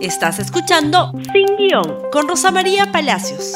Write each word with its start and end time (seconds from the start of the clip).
Estás 0.00 0.38
escuchando 0.38 1.12
Sin 1.32 1.56
Guión 1.56 2.08
con 2.12 2.28
Rosa 2.28 2.52
María 2.52 2.92
Palacios. 2.92 3.54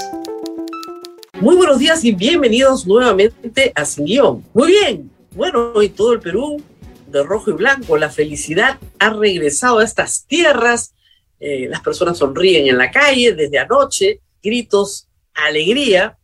Muy 1.41 1.55
buenos 1.55 1.79
días 1.79 2.05
y 2.05 2.11
bienvenidos 2.11 2.85
nuevamente 2.85 3.71
a 3.77 3.85
Sin 3.85 4.07
Guión. 4.07 4.45
Muy 4.53 4.73
bien, 4.73 5.09
bueno, 5.37 5.71
hoy 5.73 5.89
todo 5.91 6.13
el 6.13 6.19
Perú 6.19 6.61
de 7.07 7.23
rojo 7.23 7.51
y 7.51 7.53
blanco, 7.53 7.97
la 7.97 8.11
felicidad 8.11 8.81
ha 8.99 9.11
regresado 9.11 9.79
a 9.79 9.85
estas 9.85 10.27
tierras, 10.27 10.95
eh, 11.39 11.69
las 11.69 11.81
personas 11.81 12.19
sonríen 12.19 12.67
en 12.67 12.77
la 12.77 12.91
calle 12.91 13.35
desde 13.35 13.61
anoche, 13.61 14.21
gritos, 14.43 15.07
alegría, 15.35 16.19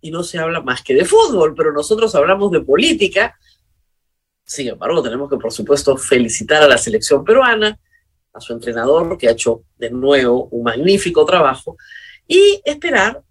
y 0.00 0.12
no 0.12 0.22
se 0.22 0.38
habla 0.38 0.60
más 0.60 0.82
que 0.82 0.94
de 0.94 1.04
fútbol, 1.04 1.54
pero 1.56 1.72
nosotros 1.72 2.14
hablamos 2.14 2.52
de 2.52 2.60
política. 2.60 3.36
Sin 4.44 4.68
embargo, 4.68 5.02
tenemos 5.02 5.28
que, 5.28 5.36
por 5.36 5.50
supuesto, 5.50 5.96
felicitar 5.96 6.62
a 6.62 6.68
la 6.68 6.78
selección 6.78 7.24
peruana, 7.24 7.76
a 8.34 8.40
su 8.40 8.52
entrenador, 8.52 9.16
que 9.16 9.28
ha 9.28 9.32
hecho 9.32 9.62
de 9.78 9.90
nuevo 9.90 10.48
un 10.50 10.64
magnífico 10.64 11.24
trabajo, 11.24 11.76
y 12.26 12.60
esperar 12.64 13.22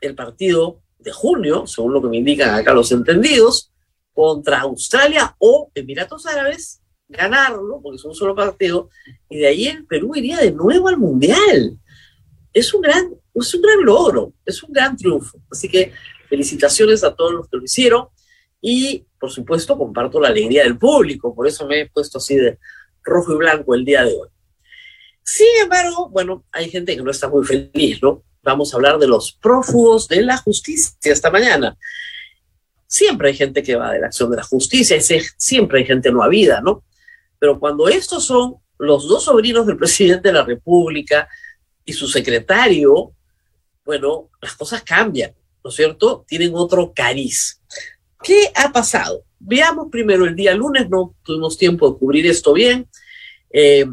el 0.00 0.14
partido 0.14 0.80
de 0.98 1.12
junio, 1.12 1.66
según 1.66 1.92
lo 1.92 2.02
que 2.02 2.08
me 2.08 2.16
indican 2.16 2.54
acá 2.54 2.72
los 2.72 2.90
entendidos, 2.90 3.70
contra 4.12 4.60
Australia 4.62 5.36
o 5.38 5.70
Emiratos 5.74 6.26
Árabes, 6.26 6.80
ganarlo, 7.08 7.80
porque 7.82 7.96
es 7.96 8.04
un 8.04 8.14
solo 8.14 8.34
partido, 8.34 8.90
y 9.28 9.38
de 9.38 9.46
ahí 9.46 9.66
el 9.66 9.86
Perú 9.86 10.12
iría 10.16 10.38
de 10.38 10.50
nuevo 10.50 10.88
al 10.88 10.98
Mundial. 10.98 11.78
Es 12.52 12.74
un 12.74 12.80
gran, 12.80 13.14
es 13.34 13.54
un 13.54 13.62
gran 13.62 13.84
logro, 13.84 14.32
es 14.44 14.62
un 14.62 14.72
gran 14.72 14.96
triunfo. 14.96 15.38
Así 15.50 15.68
que 15.68 15.92
felicitaciones 16.28 17.04
a 17.04 17.14
todos 17.14 17.32
los 17.32 17.48
que 17.48 17.56
lo 17.58 17.64
hicieron 17.64 18.08
y, 18.60 19.06
por 19.20 19.30
supuesto, 19.30 19.78
comparto 19.78 20.20
la 20.20 20.28
alegría 20.28 20.64
del 20.64 20.78
público, 20.78 21.34
por 21.34 21.46
eso 21.46 21.66
me 21.66 21.80
he 21.80 21.88
puesto 21.88 22.18
así 22.18 22.36
de 22.36 22.58
rojo 23.02 23.32
y 23.32 23.36
blanco 23.36 23.74
el 23.74 23.84
día 23.84 24.04
de 24.04 24.12
hoy. 24.12 24.28
Sin 25.30 25.46
embargo, 25.62 26.08
bueno, 26.08 26.42
hay 26.52 26.70
gente 26.70 26.96
que 26.96 27.02
no 27.02 27.10
está 27.10 27.28
muy 27.28 27.44
feliz, 27.44 28.02
¿no? 28.02 28.22
Vamos 28.42 28.72
a 28.72 28.78
hablar 28.78 28.98
de 28.98 29.06
los 29.06 29.32
prófugos 29.32 30.08
de 30.08 30.22
la 30.22 30.38
justicia 30.38 30.96
esta 31.02 31.30
mañana. 31.30 31.76
Siempre 32.86 33.28
hay 33.28 33.36
gente 33.36 33.62
que 33.62 33.76
va 33.76 33.92
de 33.92 34.00
la 34.00 34.06
acción 34.06 34.30
de 34.30 34.38
la 34.38 34.42
justicia 34.42 34.98
siempre 35.36 35.80
hay 35.80 35.84
gente 35.84 36.10
no 36.10 36.22
habida, 36.22 36.62
¿no? 36.62 36.82
Pero 37.38 37.60
cuando 37.60 37.90
estos 37.90 38.24
son 38.24 38.54
los 38.78 39.06
dos 39.06 39.24
sobrinos 39.24 39.66
del 39.66 39.76
presidente 39.84 40.28
de 40.28 40.32
la 40.32 40.44
República 40.46 41.28
y 41.84 41.92
su 41.92 42.08
secretario, 42.08 43.12
bueno, 43.84 44.30
las 44.40 44.54
cosas 44.54 44.82
cambian, 44.82 45.34
¿no 45.62 45.68
es 45.68 45.76
cierto? 45.76 46.24
Tienen 46.26 46.52
otro 46.54 46.94
cariz. 46.96 47.60
¿Qué 48.22 48.50
ha 48.54 48.72
pasado? 48.72 49.24
Veamos 49.38 49.88
primero 49.90 50.24
el 50.24 50.34
día 50.34 50.54
lunes, 50.54 50.88
no 50.88 51.14
tuvimos 51.22 51.58
tiempo 51.58 51.92
de 51.92 51.98
cubrir 51.98 52.26
esto 52.26 52.54
bien. 52.54 52.88
Eh, 53.50 53.84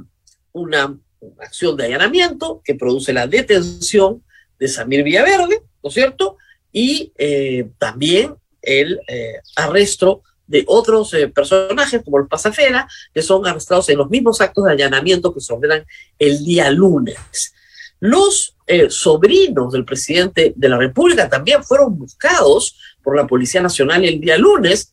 una 0.54 0.98
acción 1.40 1.76
de 1.78 1.86
allanamiento 1.86 2.62
que 2.64 2.76
produce 2.76 3.14
la 3.14 3.28
detención 3.28 4.24
de 4.60 4.68
Samir 4.68 5.04
Villaverde, 5.04 5.62
¿no 5.84 5.90
es 5.90 5.94
cierto? 5.94 6.38
Y 6.72 7.14
eh, 7.18 7.70
también 7.78 8.36
el 8.62 9.00
eh, 9.08 9.36
arresto 9.56 10.24
de 10.48 10.64
otros 10.68 11.14
eh, 11.14 11.28
personajes 11.28 12.02
como 12.04 12.20
el 12.20 12.28
Pasafera, 12.28 12.88
que 13.14 13.22
son 13.22 13.46
arrestados 13.48 13.90
en 13.90 13.98
los 13.98 14.10
mismos 14.10 14.42
actos 14.42 14.66
de 14.66 14.72
allanamiento 14.72 15.34
que 15.34 15.42
se 15.42 15.54
ordenan 15.54 15.86
el 16.20 16.44
día 16.44 16.70
lunes. 16.72 17.54
Los 18.00 18.56
sobrinos 18.90 19.72
del 19.72 19.86
presidente 19.86 20.54
de 20.56 20.70
la 20.70 20.78
República 20.78 21.30
también 21.30 21.64
fueron 21.64 21.98
buscados 21.98 22.78
por 23.04 23.16
la 23.16 23.28
Policía 23.28 23.62
Nacional 23.62 24.04
el 24.04 24.20
día 24.20 24.38
lunes 24.38 24.92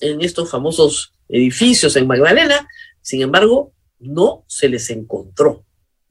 en 0.00 0.20
estos 0.22 0.50
famosos 0.50 1.12
edificios 1.28 1.96
en 1.96 2.06
Magdalena. 2.06 2.66
Sin 3.02 3.22
embargo, 3.22 3.72
no 3.98 4.44
se 4.46 4.68
les 4.68 4.88
encontró 4.90 5.64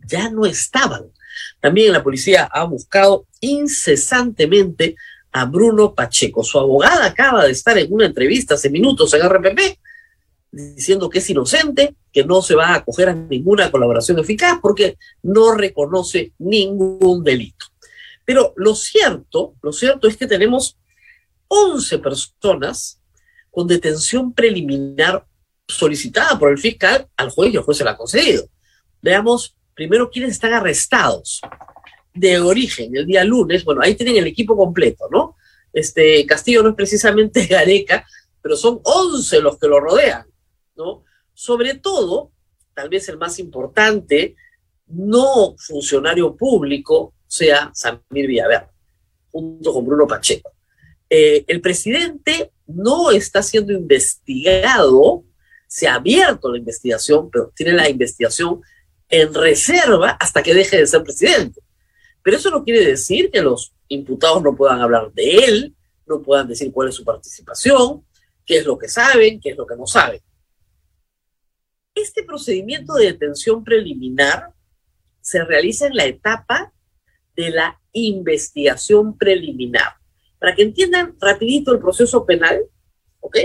ya 0.08 0.30
no 0.30 0.46
estaban. 0.46 1.12
También 1.60 1.94
la 1.94 2.04
policía 2.04 2.50
ha 2.52 2.64
buscado 2.64 3.26
incesantemente 3.42 4.96
a 5.32 5.46
Bruno 5.46 5.94
Pacheco. 5.94 6.44
Su 6.44 6.60
abogada 6.60 7.06
acaba 7.06 7.46
de 7.46 7.52
estar 7.52 7.78
en 7.78 7.92
una 7.92 8.06
entrevista 8.06 8.56
hace 8.56 8.70
minutos 8.70 9.14
en 9.14 9.28
RPP 9.28 9.60
diciendo 10.52 11.10
que 11.10 11.20
es 11.20 11.30
inocente, 11.30 11.96
que 12.12 12.24
no 12.24 12.42
se 12.42 12.56
va 12.56 12.70
a 12.70 12.76
acoger 12.76 13.10
a 13.10 13.14
ninguna 13.14 13.70
colaboración 13.70 14.18
eficaz 14.20 14.60
porque 14.62 14.98
no 15.22 15.54
reconoce 15.54 16.34
ningún 16.40 17.24
delito. 17.24 17.66
Pero 18.26 18.54
lo 18.56 18.76
cierto, 18.76 19.56
lo 19.62 19.72
cierto 19.72 20.08
es 20.08 20.18
que 20.18 20.28
tenemos 20.28 20.78
11 21.48 22.00
personas 22.00 23.00
con 23.52 23.68
detención 23.68 24.34
preliminar 24.34 25.26
solicitada 25.68 26.38
por 26.40 26.52
el 26.52 26.58
fiscal 26.58 27.08
al 27.18 27.30
juez 27.30 27.54
y 27.54 27.58
el 27.58 27.64
juez 27.64 27.78
se 27.78 27.84
la 27.84 27.92
ha 27.92 27.98
concedido. 27.98 28.48
Veamos 29.02 29.57
primero 29.78 30.10
quienes 30.10 30.32
están 30.32 30.54
arrestados 30.54 31.40
de 32.12 32.40
origen 32.40 32.98
el 32.98 33.06
día 33.06 33.24
lunes, 33.24 33.64
bueno, 33.64 33.82
ahí 33.84 33.94
tienen 33.94 34.18
el 34.18 34.26
equipo 34.26 34.58
completo, 34.58 35.08
¿no? 35.12 35.36
Este 35.72 36.26
Castillo 36.26 36.64
no 36.64 36.70
es 36.70 36.76
precisamente 36.76 37.46
Gareca, 37.46 38.06
pero 38.42 38.58
son 38.58 38.82
11 38.84 39.40
los 39.40 39.60
que 39.60 39.68
lo 39.68 39.80
rodean, 39.80 40.26
¿no? 40.76 41.04
Sobre 41.32 41.76
todo, 41.76 42.32
tal 42.74 42.90
vez 42.90 43.08
el 43.08 43.20
más 43.20 43.38
importante, 43.38 44.36
no 44.88 45.56
funcionario 45.60 46.36
público, 46.36 47.14
sea 47.28 47.70
Samir 47.76 48.26
Villaverde, 48.28 48.70
junto 49.30 49.72
con 49.72 49.86
Bruno 49.86 50.08
Pacheco. 50.08 50.52
Eh, 51.08 51.46
el 51.48 51.62
presidente 51.62 52.52
no 52.66 53.12
está 53.12 53.44
siendo 53.44 53.74
investigado, 53.74 55.24
se 55.68 55.88
ha 55.88 55.96
abierto 55.96 56.52
la 56.52 56.58
investigación, 56.58 57.30
pero 57.30 57.52
tiene 57.56 57.74
la 57.74 57.88
investigación 57.88 58.62
en 59.10 59.34
reserva 59.34 60.12
hasta 60.12 60.44
que 60.44 60.54
deje 60.54 60.78
de 60.78 60.88
ser 60.88 61.04
presidente. 61.04 61.62
Pero 62.22 62.38
eso 62.38 62.50
no 62.50 62.64
quiere 62.64 62.86
decir 62.86 63.32
que 63.32 63.42
los 63.42 63.74
imputados 63.88 64.44
no 64.44 64.56
puedan 64.56 64.82
hablar 64.82 65.12
de 65.14 65.36
él, 65.46 65.76
no 66.06 66.22
puedan 66.22 66.48
decir 66.48 66.72
cuál 66.72 66.90
es 66.90 66.96
su 66.96 67.06
participación, 67.06 68.06
qué 68.46 68.58
es 68.58 68.66
lo 68.66 68.78
que 68.78 68.88
saben, 68.88 69.40
qué 69.40 69.52
es 69.52 69.58
lo 69.58 69.66
que 69.66 69.76
no 69.76 69.88
saben. 69.88 70.22
Este 71.96 72.24
procedimiento 72.24 72.94
de 72.94 73.06
detención 73.06 73.64
preliminar 73.64 74.54
se 75.22 75.44
realiza 75.44 75.88
en 75.88 75.96
la 75.96 76.06
etapa 76.06 76.74
de 77.36 77.50
la 77.50 77.80
investigación 77.92 79.18
preliminar. 79.18 79.94
Para 80.40 80.54
que 80.56 80.64
entiendan 80.64 81.16
rapidito 81.20 81.72
el 81.72 81.80
proceso 81.80 82.26
penal, 82.26 82.62
¿ok? 83.20 83.38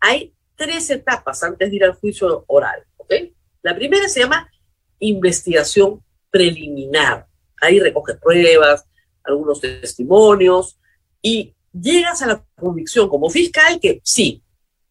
Hay 0.00 0.32
tres 0.54 0.90
etapas 0.90 1.42
antes 1.42 1.70
de 1.70 1.76
ir 1.76 1.84
al 1.84 1.94
juicio 1.94 2.44
oral, 2.46 2.84
¿ok? 2.96 3.14
La 3.62 3.74
primera 3.74 4.08
se 4.08 4.20
llama 4.20 4.50
investigación 4.98 6.02
preliminar. 6.30 7.26
Ahí 7.60 7.80
recoges 7.80 8.16
pruebas, 8.16 8.84
algunos 9.24 9.60
testimonios 9.60 10.78
y 11.22 11.54
llegas 11.72 12.22
a 12.22 12.26
la 12.26 12.44
convicción 12.56 13.08
como 13.08 13.30
fiscal 13.30 13.80
que 13.80 14.00
sí, 14.04 14.42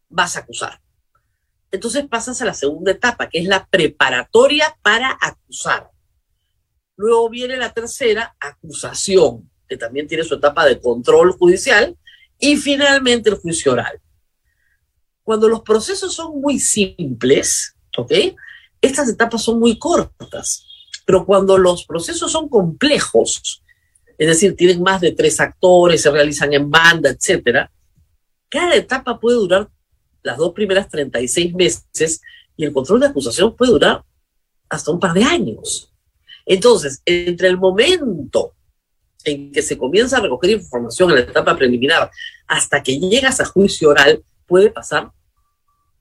vas 0.09 0.35
a 0.35 0.41
acusar. 0.41 0.79
Entonces 1.71 2.07
pasas 2.07 2.41
a 2.41 2.45
la 2.45 2.53
segunda 2.53 2.91
etapa, 2.91 3.29
que 3.29 3.39
es 3.39 3.45
la 3.45 3.65
preparatoria 3.67 4.77
para 4.81 5.17
acusar. 5.21 5.91
Luego 6.95 7.29
viene 7.29 7.57
la 7.57 7.73
tercera, 7.73 8.35
acusación, 8.39 9.49
que 9.67 9.77
también 9.77 10.07
tiene 10.07 10.23
su 10.23 10.35
etapa 10.35 10.65
de 10.65 10.79
control 10.79 11.33
judicial. 11.33 11.97
Y 12.39 12.55
finalmente 12.55 13.29
el 13.29 13.37
juicio 13.37 13.73
oral. 13.73 13.99
Cuando 15.23 15.49
los 15.49 15.61
procesos 15.61 16.13
son 16.13 16.39
muy 16.39 16.59
simples, 16.59 17.75
¿ok? 17.97 18.11
Estas 18.81 19.09
etapas 19.09 19.43
son 19.43 19.59
muy 19.59 19.77
cortas, 19.77 20.65
pero 21.05 21.25
cuando 21.25 21.57
los 21.57 21.85
procesos 21.85 22.31
son 22.31 22.49
complejos, 22.49 23.63
es 24.17 24.27
decir, 24.27 24.55
tienen 24.55 24.81
más 24.81 25.01
de 25.01 25.11
tres 25.11 25.39
actores, 25.39 26.01
se 26.01 26.11
realizan 26.11 26.53
en 26.53 26.69
banda, 26.69 27.09
etcétera, 27.09 27.71
cada 28.49 28.75
etapa 28.75 29.19
puede 29.19 29.37
durar 29.37 29.69
las 30.23 30.37
dos 30.37 30.53
primeras 30.53 30.89
36 30.89 31.53
meses 31.53 32.21
y 32.55 32.65
el 32.65 32.73
control 32.73 32.99
de 32.99 33.07
acusación 33.07 33.55
puede 33.55 33.71
durar 33.71 34.03
hasta 34.69 34.91
un 34.91 34.99
par 34.99 35.13
de 35.13 35.23
años. 35.23 35.93
Entonces, 36.45 37.01
entre 37.05 37.47
el 37.47 37.57
momento 37.57 38.53
en 39.23 39.51
que 39.51 39.61
se 39.61 39.77
comienza 39.77 40.17
a 40.17 40.21
recoger 40.21 40.51
información 40.51 41.09
en 41.09 41.15
la 41.15 41.21
etapa 41.21 41.55
preliminar 41.55 42.09
hasta 42.47 42.81
que 42.81 42.99
llegas 42.99 43.39
a 43.39 43.45
juicio 43.45 43.89
oral, 43.89 44.23
puede 44.45 44.71
pasar 44.71 45.11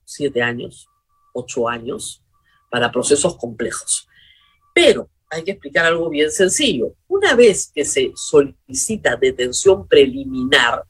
siete 0.05 0.43
años, 0.43 0.89
ocho 1.33 1.69
años, 1.69 2.23
para 2.71 2.91
procesos 2.91 3.37
complejos. 3.37 4.09
Pero 4.75 5.09
hay 5.31 5.45
que 5.45 5.53
explicar 5.53 5.87
algo 5.87 6.09
bien 6.09 6.31
sencillo. 6.31 6.95
Una 7.09 7.35
vez 7.35 7.71
que 7.75 7.85
se 7.85 8.13
solicita 8.15 9.17
detención 9.17 9.87
preliminar, 9.87 10.85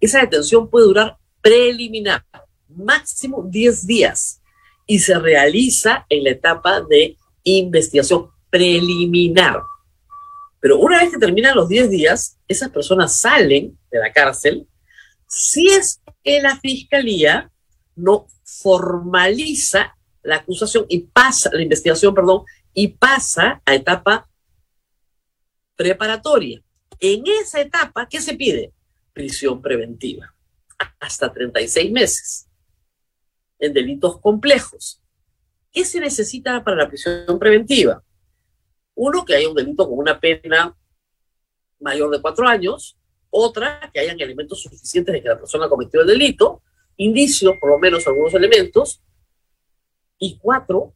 esa 0.00 0.20
detención 0.20 0.68
puede 0.68 0.86
durar 0.86 1.18
preliminar, 1.40 2.24
máximo 2.68 3.44
10 3.48 3.86
días, 3.86 4.40
y 4.86 4.98
se 4.98 5.18
realiza 5.18 6.04
en 6.08 6.24
la 6.24 6.30
etapa 6.30 6.80
de 6.80 7.16
investigación 7.44 8.30
preliminar. 8.50 9.60
Pero 10.60 10.78
una 10.78 11.00
vez 11.00 11.12
que 11.12 11.18
terminan 11.18 11.56
los 11.56 11.68
10 11.68 11.90
días, 11.90 12.38
esas 12.48 12.70
personas 12.70 13.16
salen 13.16 13.78
de 13.90 13.98
la 13.98 14.12
cárcel 14.12 14.66
si 15.30 15.68
es 15.68 16.02
que 16.24 16.42
la 16.42 16.58
fiscalía 16.58 17.50
no 17.94 18.26
formaliza 18.42 19.96
la 20.22 20.36
acusación 20.36 20.86
y 20.88 21.00
pasa, 21.00 21.50
la 21.52 21.62
investigación, 21.62 22.14
perdón, 22.14 22.44
y 22.74 22.88
pasa 22.88 23.60
a 23.64 23.74
etapa 23.74 24.28
preparatoria. 25.76 26.62
En 26.98 27.24
esa 27.26 27.60
etapa, 27.60 28.06
¿qué 28.08 28.20
se 28.20 28.34
pide? 28.34 28.72
Prisión 29.12 29.62
preventiva, 29.62 30.34
hasta 30.98 31.32
36 31.32 31.90
meses, 31.90 32.48
en 33.58 33.72
delitos 33.72 34.20
complejos. 34.20 35.00
¿Qué 35.72 35.84
se 35.84 36.00
necesita 36.00 36.62
para 36.62 36.76
la 36.76 36.88
prisión 36.88 37.38
preventiva? 37.38 38.02
Uno, 38.94 39.24
que 39.24 39.34
haya 39.34 39.48
un 39.48 39.54
delito 39.54 39.88
con 39.88 39.98
una 39.98 40.18
pena 40.20 40.76
mayor 41.80 42.10
de 42.10 42.20
cuatro 42.20 42.46
años, 42.46 42.98
otra, 43.30 43.90
que 43.94 44.00
hayan 44.00 44.20
elementos 44.20 44.60
suficientes 44.60 45.12
de 45.12 45.22
que 45.22 45.28
la 45.28 45.38
persona 45.38 45.68
cometió 45.68 46.00
el 46.02 46.08
delito, 46.08 46.62
indicios, 46.96 47.54
por 47.58 47.70
lo 47.70 47.78
menos 47.78 48.06
algunos 48.06 48.34
elementos, 48.34 49.00
y 50.20 50.38
cuatro, 50.38 50.94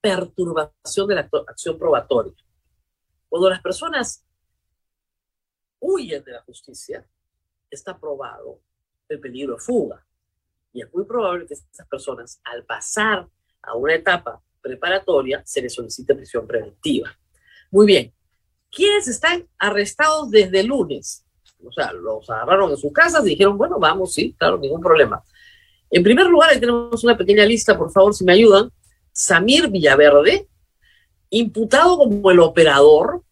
perturbación 0.00 1.08
de 1.08 1.14
la 1.16 1.28
acción 1.48 1.78
probatoria. 1.78 2.34
Cuando 3.28 3.50
las 3.50 3.60
personas 3.60 4.24
huyen 5.80 6.22
de 6.22 6.32
la 6.32 6.42
justicia, 6.42 7.04
está 7.70 7.98
probado 7.98 8.60
el 9.08 9.18
peligro 9.18 9.54
de 9.54 9.60
fuga. 9.60 10.06
Y 10.72 10.82
es 10.82 10.92
muy 10.92 11.04
probable 11.04 11.46
que 11.46 11.54
estas 11.54 11.88
personas, 11.88 12.40
al 12.44 12.64
pasar 12.64 13.26
a 13.62 13.74
una 13.74 13.94
etapa 13.94 14.40
preparatoria, 14.60 15.42
se 15.44 15.62
les 15.62 15.74
solicite 15.74 16.14
prisión 16.14 16.46
preventiva. 16.46 17.10
Muy 17.70 17.86
bien. 17.86 18.14
¿Quiénes 18.70 19.08
están 19.08 19.48
arrestados 19.58 20.30
desde 20.30 20.62
lunes? 20.62 21.24
O 21.64 21.72
sea, 21.72 21.92
los 21.92 22.28
agarraron 22.28 22.70
en 22.70 22.76
sus 22.76 22.92
casas 22.92 23.24
y 23.26 23.30
dijeron, 23.30 23.56
bueno, 23.56 23.78
vamos, 23.78 24.12
sí, 24.12 24.34
claro, 24.38 24.58
ningún 24.58 24.82
problema. 24.82 25.24
En 25.90 26.02
primer 26.02 26.26
lugar, 26.26 26.50
ahí 26.50 26.60
tenemos 26.60 27.02
una 27.02 27.16
pequeña 27.16 27.44
lista, 27.44 27.76
por 27.76 27.90
favor, 27.90 28.14
si 28.14 28.24
me 28.24 28.32
ayudan. 28.32 28.70
Samir 29.12 29.68
Villaverde, 29.68 30.46
imputado 31.30 31.98
como 31.98 32.30
el 32.30 32.40
operador, 32.40 33.22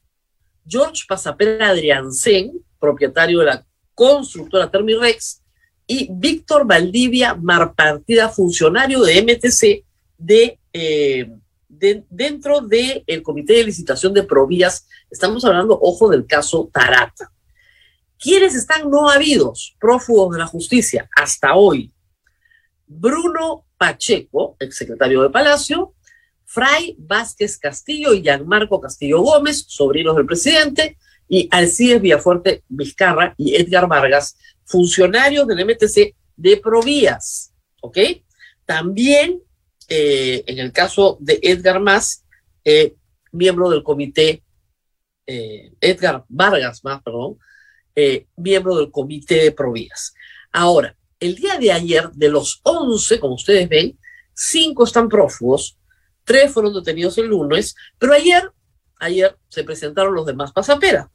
George 0.67 1.05
Pasapera 1.08 1.69
Adriansen, 1.69 2.53
propietario 2.81 3.41
de 3.41 3.47
la 3.47 3.67
constructora 3.94 4.70
Termirex, 4.70 5.43
y 5.87 6.08
Víctor 6.11 6.67
Valdivia 6.67 7.35
Marpartida, 7.35 8.29
funcionario 8.29 9.03
de 9.03 9.23
MTC 9.23 9.85
de, 10.19 10.58
eh, 10.73 11.31
dentro 11.69 12.61
del 12.61 13.23
Comité 13.23 13.55
de 13.55 13.64
Licitación 13.64 14.12
de 14.12 14.25
Provías. 14.25 14.88
Estamos 15.11 15.44
hablando, 15.44 15.79
ojo, 15.81 16.11
del 16.11 16.26
caso 16.26 16.69
Tarata. 16.73 17.31
¿Quiénes 18.19 18.55
están 18.55 18.91
no 18.91 19.08
habidos, 19.08 19.76
prófugos 19.79 20.32
de 20.32 20.38
la 20.38 20.47
justicia, 20.47 21.08
hasta 21.14 21.55
hoy? 21.55 21.93
Bruno 22.86 23.66
Pacheco, 23.76 24.56
exsecretario 24.58 25.22
de 25.22 25.30
Palacio, 25.30 25.94
Fray 26.44 26.94
Vázquez 26.98 27.58
Castillo 27.58 28.14
y 28.14 28.22
Gianmarco 28.22 28.80
Castillo 28.80 29.20
Gómez, 29.20 29.64
sobrinos 29.66 30.16
del 30.16 30.26
presidente, 30.26 30.96
y 31.28 31.48
Alcides 31.50 32.00
Villafuerte 32.00 32.62
Vizcarra 32.68 33.34
y 33.36 33.56
Edgar 33.56 33.88
Vargas, 33.88 34.36
funcionarios 34.64 35.46
del 35.46 35.64
MTC 35.64 36.14
de 36.36 36.56
Provías. 36.58 37.52
¿Ok? 37.80 37.98
También, 38.64 39.42
eh, 39.88 40.44
en 40.46 40.58
el 40.58 40.72
caso 40.72 41.18
de 41.20 41.38
Edgar 41.42 41.80
Más, 41.80 42.24
eh, 42.64 42.94
miembro 43.32 43.68
del 43.70 43.82
comité, 43.82 44.42
eh, 45.26 45.72
Edgar 45.80 46.24
Vargas 46.28 46.84
más, 46.84 47.02
perdón, 47.02 47.38
miembro 48.36 48.76
del 48.76 48.90
comité 48.90 49.36
de 49.36 49.52
Provías. 49.52 50.14
Ahora, 50.52 50.96
el 51.20 51.34
día 51.34 51.58
de 51.58 51.72
ayer, 51.72 52.10
de 52.12 52.28
los 52.28 52.60
11, 52.62 53.20
como 53.20 53.34
ustedes 53.34 53.68
ven, 53.68 53.98
cinco 54.34 54.84
están 54.84 55.08
prófugos, 55.08 55.76
tres 56.24 56.52
fueron 56.52 56.74
detenidos 56.74 57.16
el 57.18 57.26
lunes, 57.26 57.74
pero 57.98 58.12
ayer, 58.12 58.50
ayer 58.98 59.36
se 59.48 59.64
presentaron 59.64 60.14
los 60.14 60.26
demás 60.26 60.52
pasapera 60.52 61.10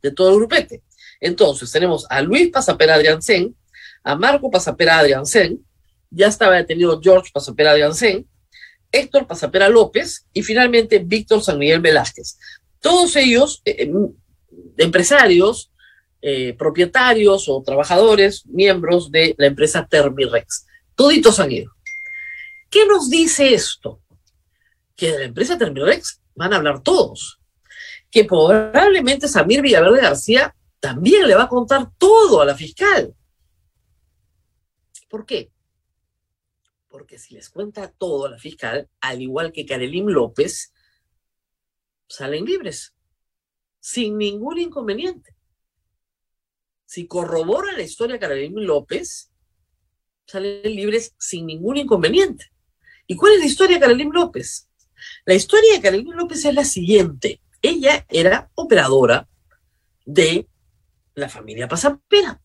de 0.00 0.10
todo 0.10 0.30
el 0.30 0.36
grupete. 0.36 0.82
Entonces, 1.20 1.70
tenemos 1.70 2.06
a 2.10 2.20
Luis 2.22 2.50
Pasapera 2.50 2.94
Adriansen, 2.94 3.54
a 4.02 4.16
Marco 4.16 4.50
Pasapera 4.50 4.98
Adriansen, 4.98 5.64
ya 6.10 6.26
estaba 6.26 6.56
detenido 6.56 7.00
George 7.00 7.30
Pasapera 7.32 7.72
Adriansen, 7.72 8.26
Héctor 8.90 9.26
Pasapera 9.26 9.68
López 9.68 10.26
y 10.32 10.42
finalmente 10.42 10.98
Víctor 10.98 11.42
San 11.42 11.58
Miguel 11.58 11.80
Velázquez. 11.80 12.38
Todos 12.80 13.16
ellos 13.16 13.62
eh, 13.64 13.76
em, 13.78 14.12
empresarios 14.76 15.71
eh, 16.24 16.54
propietarios 16.54 17.48
o 17.48 17.64
trabajadores, 17.64 18.46
miembros 18.46 19.10
de 19.10 19.34
la 19.38 19.48
empresa 19.48 19.88
Termirex. 19.88 20.66
Toditos 20.94 21.40
han 21.40 21.50
ido. 21.50 21.72
¿Qué 22.70 22.86
nos 22.86 23.10
dice 23.10 23.52
esto? 23.52 24.00
Que 24.94 25.10
de 25.10 25.18
la 25.18 25.24
empresa 25.24 25.58
Termirex 25.58 26.22
van 26.36 26.52
a 26.52 26.56
hablar 26.58 26.80
todos. 26.80 27.40
Que 28.08 28.24
probablemente 28.24 29.26
Samir 29.26 29.62
Villaverde 29.62 30.00
García 30.00 30.54
también 30.78 31.26
le 31.26 31.34
va 31.34 31.44
a 31.44 31.48
contar 31.48 31.90
todo 31.98 32.40
a 32.40 32.44
la 32.44 32.54
fiscal. 32.54 33.12
¿Por 35.08 35.26
qué? 35.26 35.50
Porque 36.88 37.18
si 37.18 37.34
les 37.34 37.50
cuenta 37.50 37.90
todo 37.90 38.26
a 38.26 38.30
la 38.30 38.38
fiscal, 38.38 38.88
al 39.00 39.20
igual 39.20 39.50
que 39.50 39.66
Karelín 39.66 40.12
López, 40.12 40.72
salen 42.06 42.44
libres, 42.44 42.94
sin 43.80 44.18
ningún 44.18 44.58
inconveniente 44.58 45.34
si 46.92 47.06
corrobora 47.06 47.72
la 47.72 47.80
historia 47.80 48.16
de 48.16 48.20
Carolina 48.20 48.60
López, 48.60 49.32
salen 50.26 50.62
libres 50.62 51.14
sin 51.18 51.46
ningún 51.46 51.78
inconveniente. 51.78 52.52
¿Y 53.06 53.16
cuál 53.16 53.32
es 53.32 53.38
la 53.38 53.46
historia 53.46 53.76
de 53.76 53.80
Carolina 53.80 54.10
López? 54.12 54.68
La 55.24 55.32
historia 55.32 55.72
de 55.72 55.80
Carolina 55.80 56.14
López 56.14 56.44
es 56.44 56.54
la 56.54 56.66
siguiente. 56.66 57.40
Ella 57.62 58.04
era 58.10 58.50
operadora 58.56 59.26
de 60.04 60.46
la 61.14 61.30
familia 61.30 61.66
Pasapera. 61.66 62.42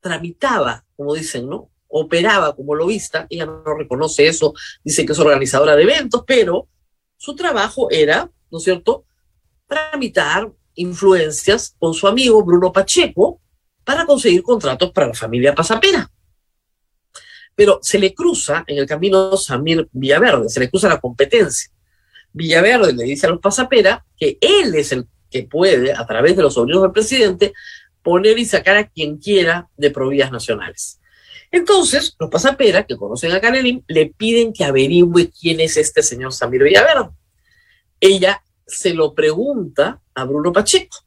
Tramitaba, 0.00 0.84
como 0.94 1.14
dicen, 1.14 1.48
¿no? 1.48 1.70
Operaba 1.88 2.54
como 2.54 2.74
lobista. 2.74 3.26
Ella 3.30 3.46
no 3.46 3.74
reconoce 3.74 4.26
eso, 4.26 4.52
dice 4.84 5.06
que 5.06 5.12
es 5.12 5.18
organizadora 5.18 5.76
de 5.76 5.84
eventos, 5.84 6.24
pero 6.26 6.68
su 7.16 7.34
trabajo 7.34 7.90
era, 7.90 8.30
¿no 8.50 8.58
es 8.58 8.64
cierto?, 8.64 9.06
tramitar 9.66 10.52
influencias 10.74 11.74
con 11.78 11.94
su 11.94 12.06
amigo 12.06 12.44
Bruno 12.44 12.70
Pacheco, 12.70 13.40
para 13.86 14.04
conseguir 14.04 14.42
contratos 14.42 14.90
para 14.90 15.06
la 15.06 15.14
familia 15.14 15.54
Pasapera. 15.54 16.10
Pero 17.54 17.78
se 17.80 18.00
le 18.00 18.12
cruza 18.12 18.64
en 18.66 18.78
el 18.78 18.86
camino 18.86 19.36
Samir 19.36 19.88
Villaverde, 19.92 20.48
se 20.48 20.58
le 20.58 20.68
cruza 20.68 20.88
la 20.88 21.00
competencia. 21.00 21.70
Villaverde 22.32 22.92
le 22.92 23.04
dice 23.04 23.28
a 23.28 23.30
los 23.30 23.38
Pasapera 23.38 24.04
que 24.18 24.38
él 24.40 24.74
es 24.74 24.90
el 24.90 25.06
que 25.30 25.44
puede, 25.44 25.92
a 25.92 26.04
través 26.04 26.36
de 26.36 26.42
los 26.42 26.54
sobrinos 26.54 26.82
del 26.82 26.90
presidente, 26.90 27.52
poner 28.02 28.36
y 28.40 28.44
sacar 28.44 28.76
a 28.76 28.88
quien 28.88 29.18
quiera 29.18 29.68
de 29.76 29.92
provías 29.92 30.32
nacionales. 30.32 31.00
Entonces, 31.52 32.16
los 32.18 32.28
Pasapera, 32.28 32.86
que 32.86 32.96
conocen 32.96 33.30
a 33.30 33.40
Canelim, 33.40 33.84
le 33.86 34.06
piden 34.06 34.52
que 34.52 34.64
averigüe 34.64 35.30
quién 35.30 35.60
es 35.60 35.76
este 35.76 36.02
señor 36.02 36.32
Samir 36.32 36.64
Villaverde. 36.64 37.10
Ella 38.00 38.42
se 38.66 38.94
lo 38.94 39.14
pregunta 39.14 40.02
a 40.12 40.24
Bruno 40.24 40.52
Pacheco. 40.52 41.05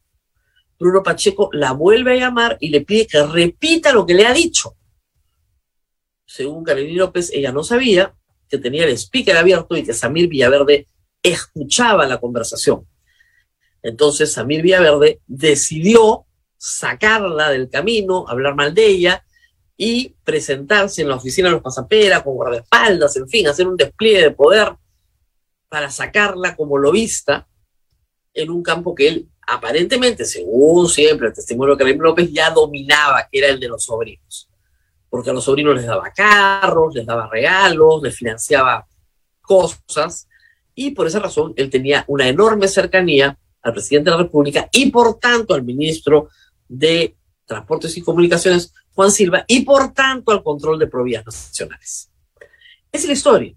Bruno 0.80 1.04
Pacheco 1.04 1.50
la 1.52 1.74
vuelve 1.74 2.14
a 2.14 2.16
llamar 2.16 2.58
y 2.62 2.70
le 2.70 2.82
pide 2.82 3.06
que 3.06 3.22
repita 3.24 3.92
lo 3.92 4.06
que 4.06 4.14
le 4.14 4.26
ha 4.26 4.34
dicho. 4.34 4.76
Según 6.26 6.64
Carolina 6.64 7.00
López, 7.00 7.32
ella 7.34 7.52
no 7.52 7.64
sabía 7.64 8.16
que 8.48 8.58
tenía 8.58 8.86
el 8.86 8.92
speaker 8.92 9.36
abierto 9.36 9.76
y 9.76 9.84
que 9.84 9.94
Samir 9.94 10.28
Villaverde 10.28 10.88
escuchaba 11.22 12.08
la 12.08 12.20
conversación. 12.20 12.88
Entonces 13.84 14.32
Samir 14.32 14.62
Villaverde 14.62 15.22
decidió 15.28 16.26
sacarla 16.58 17.50
del 17.50 17.70
camino, 17.70 18.26
hablar 18.28 18.56
mal 18.56 18.74
de 18.74 18.86
ella 18.86 19.26
y 19.78 20.16
presentarse 20.24 21.02
en 21.02 21.10
la 21.10 21.16
oficina 21.16 21.48
de 21.48 21.54
los 21.54 21.64
pasaperas 21.64 22.24
con 22.24 22.36
guardaespaldas, 22.36 23.16
en 23.16 23.30
fin, 23.30 23.48
hacer 23.48 23.68
un 23.68 23.78
despliegue 23.78 24.24
de 24.24 24.32
poder 24.32 24.76
para 25.70 25.90
sacarla 25.92 26.56
como 26.56 26.78
lobista 26.78 27.48
en 28.34 28.50
un 28.50 28.62
campo 28.62 28.94
que 28.94 29.08
él 29.08 29.30
aparentemente, 29.50 30.26
según 30.26 30.88
siempre 30.88 31.28
el 31.28 31.34
testimonio 31.34 31.76
de 31.76 31.84
Karim 31.84 32.02
López, 32.02 32.32
ya 32.32 32.52
dominaba, 32.52 33.28
que 33.32 33.40
era 33.40 33.48
el 33.48 33.60
de 33.60 33.68
los 33.68 33.84
sobrinos. 33.84 34.50
Porque 35.10 35.32
a 35.32 35.34
los 35.34 35.44
sobrinos 35.44 35.76
les 35.76 35.86
daba 35.86 36.12
carros, 36.12 36.94
les 36.94 37.06
daba 37.06 37.28
regalos, 37.28 38.02
les 38.04 38.16
financiaba 38.16 38.88
cosas, 39.42 40.28
y 40.76 40.92
por 40.92 41.08
esa 41.08 41.20
razón 41.20 41.54
él 41.58 41.70
tenía 41.70 42.06
una 42.08 42.28
enorme 42.28 42.68
cercanía 42.68 43.38
al 43.62 43.74
presidente 43.74 44.10
de 44.10 44.16
la 44.16 44.24
República 44.24 44.70
y 44.72 44.90
por 44.92 45.20
tanto 45.20 45.54
al 45.54 45.64
ministro 45.64 46.30
de 46.68 47.18
Transportes 47.46 47.98
y 47.98 48.02
Comunicaciones, 48.02 48.74
Juan 48.94 49.12
Silva, 49.12 49.44
y 49.48 49.62
por 49.66 49.92
tanto 49.94 50.32
al 50.32 50.44
control 50.44 50.78
de 50.78 50.88
provías 50.88 51.26
nacionales. 51.26 52.12
Es 52.92 53.06
la 53.06 53.14
historia. 53.14 53.54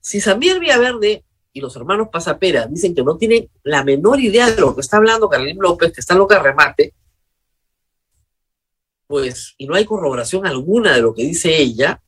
Si 0.00 0.20
Samir 0.20 0.60
Villaverde 0.60 1.24
y 1.52 1.60
los 1.60 1.76
hermanos 1.76 2.08
Pasapera 2.10 2.66
dicen 2.66 2.94
que 2.94 3.02
no 3.02 3.16
tienen 3.16 3.50
la 3.62 3.84
menor 3.84 4.20
idea 4.20 4.50
de 4.50 4.60
lo 4.60 4.74
que 4.74 4.80
está 4.80 4.96
hablando 4.96 5.28
Carolina 5.28 5.60
López, 5.60 5.92
que 5.92 6.00
está 6.00 6.14
loca 6.14 6.36
de 6.36 6.42
remate, 6.42 6.94
pues, 9.12 9.54
y 9.58 9.66
no 9.66 9.74
hay 9.74 9.84
corroboración 9.84 10.46
alguna 10.46 10.94
de 10.94 11.02
lo 11.02 11.12
que 11.12 11.22
dice 11.22 11.54
ella, 11.54 12.02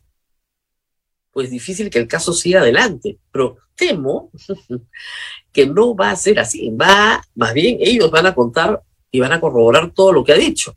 pues 1.30 1.50
difícil 1.50 1.90
que 1.90 1.98
el 1.98 2.08
caso 2.08 2.32
siga 2.32 2.60
adelante. 2.60 3.18
Pero 3.30 3.58
temo 3.74 4.30
que 5.52 5.66
no 5.66 5.94
va 5.94 6.12
a 6.12 6.16
ser 6.16 6.38
así. 6.38 6.70
Va, 6.70 7.22
más 7.34 7.52
bien, 7.52 7.76
ellos 7.80 8.10
van 8.10 8.24
a 8.24 8.34
contar 8.34 8.82
y 9.10 9.20
van 9.20 9.32
a 9.32 9.40
corroborar 9.40 9.92
todo 9.92 10.12
lo 10.12 10.24
que 10.24 10.32
ha 10.32 10.36
dicho. 10.36 10.74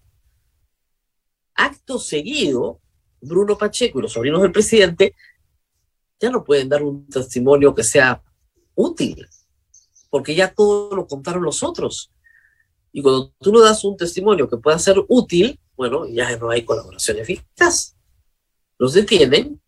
Acto 1.55 1.97
seguido, 1.97 2.81
Bruno 3.21 3.57
Pacheco 3.57 3.99
y 3.99 4.01
los 4.01 4.11
sobrinos 4.11 4.41
del 4.41 4.51
presidente 4.51 5.15
ya 6.19 6.29
no 6.29 6.43
pueden 6.43 6.67
dar 6.67 6.83
un 6.83 7.07
testimonio 7.07 7.73
que 7.73 7.83
sea 7.83 8.21
útil, 8.77 9.27
porque 10.09 10.35
ya 10.35 10.53
todo 10.53 10.95
lo 10.95 11.07
contaron 11.07 11.43
los 11.43 11.63
otros. 11.63 12.11
Y 12.93 13.01
cuando 13.01 13.33
tú 13.39 13.51
no 13.51 13.59
das 13.61 13.83
un 13.83 13.97
testimonio 13.97 14.49
que 14.49 14.57
pueda 14.57 14.79
ser 14.79 15.03
útil, 15.09 15.59
bueno, 15.75 16.07
ya 16.07 16.37
no 16.37 16.49
hay 16.49 16.63
colaboración 16.63 17.17
eficaz. 17.17 17.97
Los 18.77 18.93
detienen 18.93 19.61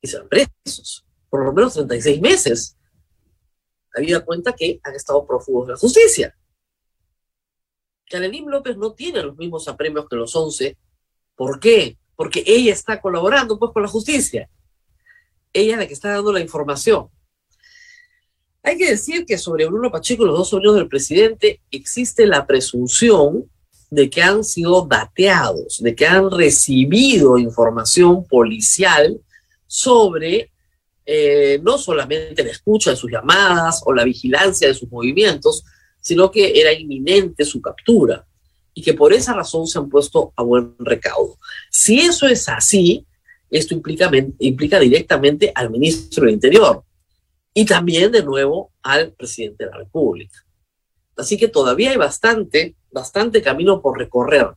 y 0.00 0.08
se 0.08 0.18
van 0.18 0.28
presos, 0.28 1.04
por 1.28 1.44
lo 1.44 1.52
menos 1.52 1.74
36 1.74 2.20
meses. 2.20 2.76
Habida 3.94 4.24
cuenta 4.24 4.54
que 4.54 4.80
han 4.82 4.94
estado 4.94 5.26
prófugos 5.26 5.66
de 5.66 5.72
la 5.72 5.78
justicia. 5.78 6.36
Canelim 8.08 8.46
López 8.48 8.76
no 8.76 8.92
tiene 8.92 9.22
los 9.22 9.36
mismos 9.36 9.68
apremios 9.68 10.08
que 10.08 10.16
los 10.16 10.34
11. 10.34 10.78
¿Por 11.34 11.58
qué? 11.60 11.98
Porque 12.14 12.42
ella 12.46 12.72
está 12.72 13.00
colaborando 13.00 13.58
pues 13.58 13.72
con 13.72 13.82
la 13.82 13.88
justicia. 13.88 14.48
Ella 15.52 15.72
es 15.72 15.78
la 15.78 15.86
que 15.86 15.94
está 15.94 16.10
dando 16.10 16.32
la 16.32 16.40
información. 16.40 17.10
Hay 18.62 18.76
que 18.76 18.90
decir 18.90 19.24
que 19.24 19.38
sobre 19.38 19.66
Bruno 19.66 19.90
Pacheco 19.90 20.24
y 20.24 20.26
los 20.26 20.38
dos 20.38 20.48
sobrinos 20.48 20.76
del 20.76 20.88
presidente 20.88 21.60
existe 21.70 22.26
la 22.26 22.46
presunción 22.46 23.44
de 23.90 24.10
que 24.10 24.22
han 24.22 24.44
sido 24.44 24.86
dateados, 24.86 25.78
de 25.80 25.94
que 25.94 26.06
han 26.06 26.30
recibido 26.30 27.38
información 27.38 28.26
policial 28.26 29.18
sobre 29.66 30.50
eh, 31.06 31.58
no 31.62 31.78
solamente 31.78 32.44
la 32.44 32.50
escucha 32.50 32.90
de 32.90 32.96
sus 32.96 33.10
llamadas 33.10 33.80
o 33.86 33.94
la 33.94 34.04
vigilancia 34.04 34.68
de 34.68 34.74
sus 34.74 34.90
movimientos, 34.90 35.64
sino 36.00 36.30
que 36.30 36.60
era 36.60 36.72
inminente 36.72 37.44
su 37.44 37.62
captura 37.62 38.26
y 38.74 38.82
que 38.82 38.92
por 38.92 39.12
esa 39.12 39.32
razón 39.32 39.66
se 39.66 39.78
han 39.78 39.88
puesto 39.88 40.32
a 40.36 40.42
buen 40.42 40.74
recaudo. 40.78 41.38
Si 41.70 41.98
eso 42.00 42.26
es 42.26 42.48
así, 42.48 43.06
esto 43.50 43.72
implica, 43.72 44.10
implica 44.38 44.78
directamente 44.78 45.50
al 45.54 45.70
ministro 45.70 46.24
del 46.24 46.34
Interior 46.34 46.84
y 47.54 47.64
también 47.64 48.12
de 48.12 48.22
nuevo 48.22 48.72
al 48.82 49.12
presidente 49.12 49.64
de 49.64 49.70
la 49.70 49.78
República. 49.78 50.44
Así 51.16 51.36
que 51.36 51.48
todavía 51.48 51.90
hay 51.90 51.96
bastante, 51.96 52.76
bastante 52.90 53.42
camino 53.42 53.82
por 53.82 53.98
recorrer. 53.98 54.48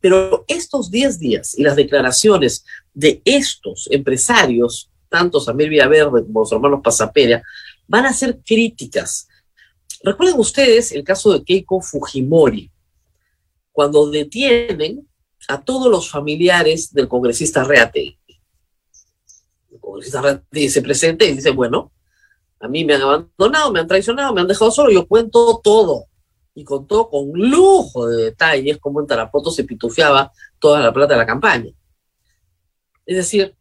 Pero 0.00 0.44
estos 0.48 0.90
10 0.90 1.18
días 1.18 1.58
y 1.58 1.62
las 1.62 1.76
declaraciones 1.76 2.64
de 2.94 3.22
estos 3.24 3.88
empresarios, 3.90 4.90
tanto 5.08 5.40
Samir 5.40 5.68
Villaverde 5.68 6.24
como 6.24 6.40
los 6.40 6.52
hermanos 6.52 6.80
Pasapera, 6.82 7.42
van 7.86 8.06
a 8.06 8.12
ser 8.12 8.38
críticas. 8.44 9.28
Recuerden 10.02 10.38
ustedes 10.38 10.92
el 10.92 11.04
caso 11.04 11.32
de 11.32 11.44
Keiko 11.44 11.80
Fujimori, 11.80 12.70
cuando 13.72 14.10
detienen 14.10 15.06
a 15.48 15.60
todos 15.62 15.90
los 15.90 16.10
familiares 16.10 16.92
del 16.92 17.08
congresista 17.08 17.64
Reate. 17.64 18.18
El 19.70 19.80
congresista 19.80 20.22
Reate 20.22 20.68
se 20.68 20.82
presenta 20.82 21.24
y 21.24 21.32
dice, 21.32 21.50
bueno, 21.50 21.92
a 22.60 22.68
mí 22.68 22.84
me 22.84 22.94
han 22.94 23.02
abandonado, 23.02 23.72
me 23.72 23.80
han 23.80 23.88
traicionado, 23.88 24.34
me 24.34 24.42
han 24.42 24.46
dejado 24.46 24.70
solo, 24.70 24.90
yo 24.90 25.06
cuento 25.06 25.60
todo. 25.64 26.04
Y 26.54 26.64
contó 26.64 27.08
con 27.08 27.30
lujo 27.32 28.06
de 28.06 28.24
detalles 28.24 28.78
cómo 28.78 29.00
en 29.00 29.06
Tarapoto 29.06 29.50
se 29.50 29.64
pitufiaba 29.64 30.30
toda 30.58 30.80
la 30.80 30.92
plata 30.92 31.14
de 31.14 31.20
la 31.20 31.26
campaña. 31.26 31.70
Es 33.06 33.16
decir, 33.16 33.56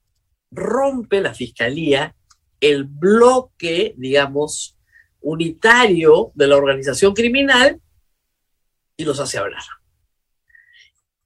rompe 0.51 1.21
la 1.21 1.33
fiscalía 1.33 2.15
el 2.59 2.83
bloque, 2.83 3.93
digamos, 3.97 4.77
unitario 5.21 6.31
de 6.35 6.47
la 6.47 6.57
organización 6.57 7.13
criminal 7.13 7.81
y 8.97 9.05
los 9.05 9.19
hace 9.19 9.37
hablar. 9.37 9.63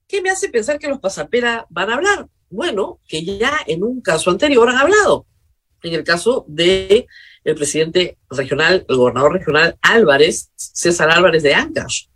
¿Qué 0.08 0.22
me 0.22 0.30
hace 0.30 0.50
pensar 0.50 0.77
que 0.77 0.88
los 0.88 1.00
pasapera 1.00 1.65
van 1.70 1.89
a 1.89 1.96
hablar? 1.96 2.27
Bueno, 2.50 3.00
que 3.08 3.25
ya 3.25 3.62
en 3.65 3.84
un 3.84 4.01
caso 4.01 4.30
anterior 4.30 4.70
han 4.70 4.77
hablado. 4.77 5.25
En 5.82 5.94
el 5.94 6.03
caso 6.03 6.46
de 6.48 7.08
el 7.43 7.55
presidente 7.55 8.17
regional, 8.29 8.85
el 8.88 8.95
gobernador 8.95 9.33
regional 9.33 9.77
Álvarez, 9.81 10.51
César 10.55 11.09
Álvarez 11.09 11.43
de 11.43 11.53
Ancash. 11.53 12.07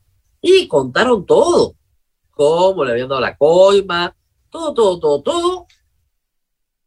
Y 0.41 0.67
contaron 0.67 1.25
todo, 1.25 1.75
cómo 2.31 2.85
le 2.85 2.91
habían 2.91 3.09
dado 3.09 3.21
la 3.21 3.35
coima, 3.35 4.15
todo, 4.49 4.73
todo, 4.73 4.99
todo, 4.99 5.21
todo. 5.21 5.67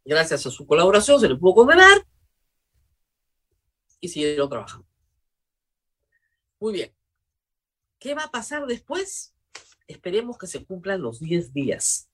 Gracias 0.03 0.45
a 0.45 0.51
su 0.51 0.65
colaboración 0.65 1.19
se 1.19 1.29
le 1.29 1.35
pudo 1.35 1.55
condenar 1.55 2.05
y 3.99 4.07
siguieron 4.07 4.49
trabajando. 4.49 4.87
Muy 6.59 6.73
bien. 6.73 6.91
¿Qué 7.99 8.15
va 8.15 8.23
a 8.23 8.31
pasar 8.31 8.65
después? 8.65 9.35
Esperemos 9.87 10.37
que 10.37 10.47
se 10.47 10.65
cumplan 10.65 11.01
los 11.01 11.19
10 11.19 11.53
días. 11.53 12.09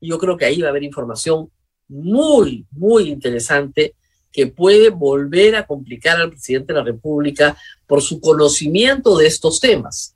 Yo 0.00 0.18
creo 0.18 0.36
que 0.36 0.44
ahí 0.44 0.60
va 0.60 0.68
a 0.68 0.70
haber 0.70 0.84
información 0.84 1.50
muy, 1.88 2.66
muy 2.70 3.08
interesante 3.08 3.96
que 4.36 4.48
puede 4.48 4.90
volver 4.90 5.56
a 5.56 5.66
complicar 5.66 6.20
al 6.20 6.28
presidente 6.28 6.74
de 6.74 6.78
la 6.78 6.84
República 6.84 7.56
por 7.86 8.02
su 8.02 8.20
conocimiento 8.20 9.16
de 9.16 9.26
estos 9.26 9.60
temas. 9.60 10.14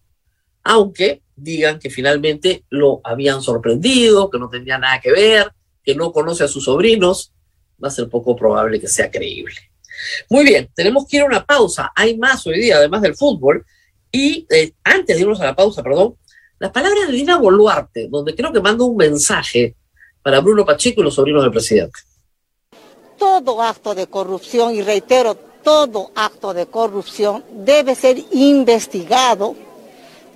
Aunque 0.63 1.23
digan 1.35 1.79
que 1.79 1.89
finalmente 1.89 2.65
lo 2.69 3.01
habían 3.03 3.41
sorprendido, 3.41 4.29
que 4.29 4.39
no 4.39 4.51
tenía 4.51 4.77
nada 4.77 5.01
que 5.01 5.11
ver, 5.11 5.51
que 5.83 5.95
no 5.95 6.13
conoce 6.13 6.45
a 6.45 6.49
sus 6.49 6.65
sobrinos, 6.65 7.33
va 7.83 7.89
a 7.89 7.91
ser 7.91 8.11
poco 8.11 8.37
probable 8.37 8.79
que 8.79 8.89
sea 8.89 9.11
creíble. 9.11 9.55
Muy 10.29 10.45
bien, 10.45 10.69
tenemos 10.75 11.07
que 11.09 11.17
ir 11.17 11.23
a 11.23 11.27
una 11.27 11.47
pausa. 11.47 11.91
Hay 11.97 12.19
más 12.19 12.47
hoy 12.47 12.61
día, 12.61 12.77
además 12.77 13.01
del 13.01 13.17
fútbol. 13.17 13.65
Y 14.13 14.47
eh, 14.51 14.75
antes 14.85 15.17
de 15.17 15.23
irnos 15.23 15.41
a 15.41 15.47
la 15.47 15.57
pausa, 15.57 15.83
perdón, 15.83 16.17
las 16.59 16.73
palabras 16.73 17.07
de 17.07 17.15
Dina 17.15 17.39
Boluarte, 17.39 18.07
donde 18.11 18.35
creo 18.35 18.53
que 18.53 18.61
manda 18.61 18.85
un 18.85 18.99
mensaje 18.99 19.77
para 20.23 20.41
Bruno 20.41 20.67
Pacheco 20.67 21.01
y 21.01 21.05
los 21.05 21.15
sobrinos 21.15 21.43
del 21.43 21.53
presidente 21.53 22.01
todo 23.21 23.61
acto 23.61 23.95
de 23.95 24.07
corrupción, 24.07 24.75
y 24.75 24.81
reitero, 24.81 25.37
todo 25.63 26.11
acto 26.15 26.55
de 26.55 26.65
corrupción 26.65 27.45
debe 27.53 27.95
ser 27.95 28.17
investigado 28.33 29.55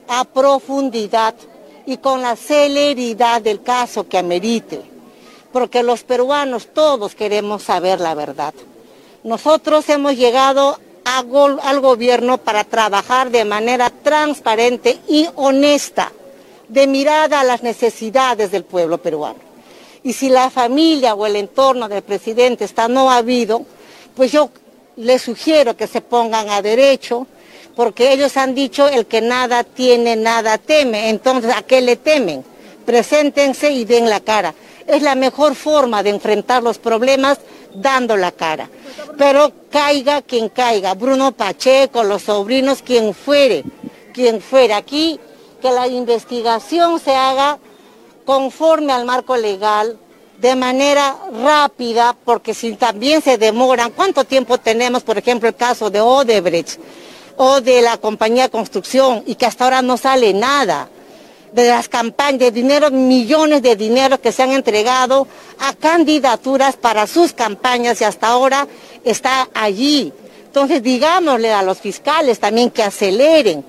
a 0.07 0.25
profundidad 0.27 1.35
y 1.87 1.97
con 1.97 2.21
la 2.21 2.37
celeridad 2.37 3.41
del 3.41 3.63
caso 3.63 4.07
que 4.07 4.19
amerite, 4.19 4.83
porque 5.51 5.83
los 5.83 6.05
peruanos 6.05 6.69
todos 6.75 7.15
queremos 7.15 7.63
saber 7.63 8.01
la 8.01 8.15
verdad. 8.15 8.53
Nosotros 9.23 9.89
hemos 9.89 10.15
llegado 10.15 10.79
al 11.05 11.81
gobierno 11.81 12.37
para 12.37 12.65
trabajar 12.65 13.31
de 13.31 13.47
manera 13.47 13.89
transparente 13.89 15.01
y 15.09 15.27
honesta, 15.37 16.13
de 16.69 16.87
mirada 16.87 17.41
a 17.41 17.45
las 17.45 17.63
necesidades 17.63 18.51
del 18.51 18.65
pueblo 18.65 18.99
peruano. 18.99 19.54
Y 20.05 20.13
si 20.13 20.29
la 20.29 20.51
familia 20.51 21.15
o 21.15 21.25
el 21.27 21.35
entorno 21.35 21.89
del 21.89 22.03
presidente 22.03 22.65
está 22.65 22.89
no 22.89 23.11
habido, 23.11 23.65
pues 24.15 24.31
yo 24.31 24.51
les 24.97 25.23
sugiero 25.23 25.77
que 25.77 25.87
se 25.87 26.03
pongan 26.03 26.51
a 26.51 26.63
derecho, 26.63 27.27
porque 27.75 28.13
ellos 28.13 28.37
han 28.37 28.55
dicho 28.55 28.87
el 28.87 29.07
que 29.07 29.23
nada 29.23 29.65
tiene, 29.65 30.15
nada 30.15 30.59
teme. 30.59 31.09
Entonces, 31.09 31.53
¿a 31.57 31.63
qué 31.63 31.81
le 31.81 31.97
temen? 31.97 32.45
Preséntense 32.85 33.73
y 33.73 33.87
den 33.87 34.09
la 34.09 34.21
cara. 34.21 34.55
Es 34.87 35.03
la 35.03 35.15
mejor 35.15 35.55
forma 35.55 36.03
de 36.03 36.11
enfrentar 36.11 36.63
los 36.63 36.79
problemas 36.79 37.39
dando 37.75 38.17
la 38.17 38.31
cara. 38.31 38.69
Pero 39.17 39.53
caiga 39.71 40.21
quien 40.21 40.51
caiga, 40.51 40.93
Bruno 40.95 41.33
Pacheco, 41.33 42.05
los 42.05 42.23
sobrinos, 42.23 42.83
quien 42.83 43.15
fuere, 43.15 43.65
quien 44.13 44.43
fuere. 44.43 44.75
Aquí 44.75 45.19
que 45.63 45.71
la 45.71 45.89
investigación 45.89 47.01
se 47.01 47.15
haga 47.15 47.59
conforme 48.25 48.93
al 48.93 49.05
marco 49.05 49.37
legal, 49.37 49.99
de 50.39 50.57
manera 50.57 51.17
rápida, 51.43 52.17
porque 52.25 52.55
si 52.55 52.75
también 52.75 53.23
se 53.23 53.39
demoran, 53.39 53.93
¿cuánto 53.93 54.25
tiempo 54.25 54.59
tenemos, 54.59 55.03
por 55.03 55.17
ejemplo, 55.17 55.49
el 55.49 55.55
caso 55.55 55.91
de 55.91 56.01
Odebrecht 56.01 56.81
o 57.37 57.61
de 57.61 57.83
la 57.83 57.99
compañía 57.99 58.45
de 58.45 58.51
construcción 58.51 59.23
y 59.27 59.37
que 59.37 59.47
hasta 59.47 59.65
ahora 59.65 59.83
no 59.83 59.97
sale 59.97 60.33
nada? 60.35 60.89
de 61.53 61.69
las 61.69 61.89
campañas, 61.89 62.41
de 62.41 62.51
dinero, 62.51 62.91
millones 62.91 63.63
de 63.63 63.77
dinero 63.77 64.21
que 64.21 64.33
se 64.33 64.43
han 64.43 64.51
entregado 64.51 65.29
a 65.61 65.73
candidaturas 65.73 66.75
para 66.75 67.07
sus 67.07 67.33
campañas 67.33 68.01
y 68.01 68.05
hasta 68.05 68.27
ahora 68.27 68.67
está 69.05 69.49
allí. 69.55 70.13
Entonces, 70.47 70.83
digámosle 70.83 71.53
a 71.53 71.63
los 71.63 71.79
fiscales 71.79 72.41
también 72.41 72.71
que 72.71 72.83
aceleren 72.83 73.65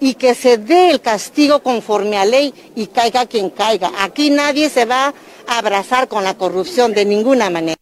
y 0.00 0.14
que 0.14 0.34
se 0.34 0.56
dé 0.56 0.90
el 0.90 1.00
castigo 1.00 1.62
conforme 1.62 2.16
a 2.16 2.24
ley 2.24 2.52
y 2.74 2.86
caiga 2.86 3.26
quien 3.26 3.50
caiga. 3.50 3.92
Aquí 3.98 4.30
nadie 4.30 4.70
se 4.70 4.86
va 4.86 5.14
a 5.46 5.58
abrazar 5.58 6.08
con 6.08 6.24
la 6.24 6.36
corrupción 6.36 6.94
de 6.94 7.04
ninguna 7.04 7.50
manera. 7.50 7.76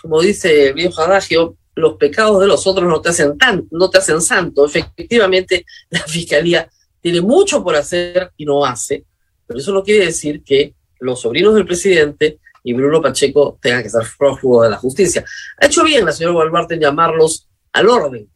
Como 0.00 0.20
dice 0.20 0.68
el 0.68 0.74
viejo 0.74 1.02
adagio, 1.02 1.56
los 1.74 1.96
pecados 1.96 2.40
de 2.40 2.46
los 2.46 2.66
otros 2.66 2.88
no 2.88 3.00
te 3.00 3.10
hacen 3.10 3.38
tan, 3.38 3.68
no 3.70 3.90
te 3.90 3.98
hacen 3.98 4.20
santo. 4.20 4.66
Efectivamente, 4.66 5.66
la 5.90 6.00
fiscalía 6.00 6.68
tiene 7.00 7.20
mucho 7.20 7.62
por 7.62 7.76
hacer 7.76 8.32
y 8.36 8.44
no 8.44 8.64
hace, 8.64 9.04
pero 9.46 9.60
eso 9.60 9.72
no 9.72 9.82
quiere 9.82 10.06
decir 10.06 10.42
que 10.42 10.74
los 11.00 11.20
sobrinos 11.20 11.54
del 11.54 11.66
presidente 11.66 12.38
y 12.64 12.72
Bruno 12.72 13.02
Pacheco 13.02 13.58
tenga 13.60 13.82
que 13.82 13.90
ser 13.90 14.02
prófugo 14.16 14.62
de 14.62 14.70
la 14.70 14.76
justicia. 14.76 15.24
Ha 15.58 15.66
hecho 15.66 15.82
bien 15.82 16.04
la 16.04 16.12
señora 16.12 16.34
Gualbarte 16.34 16.74
en 16.74 16.80
llamarlos 16.80 17.48
al 17.72 17.88
orden. 17.88 18.28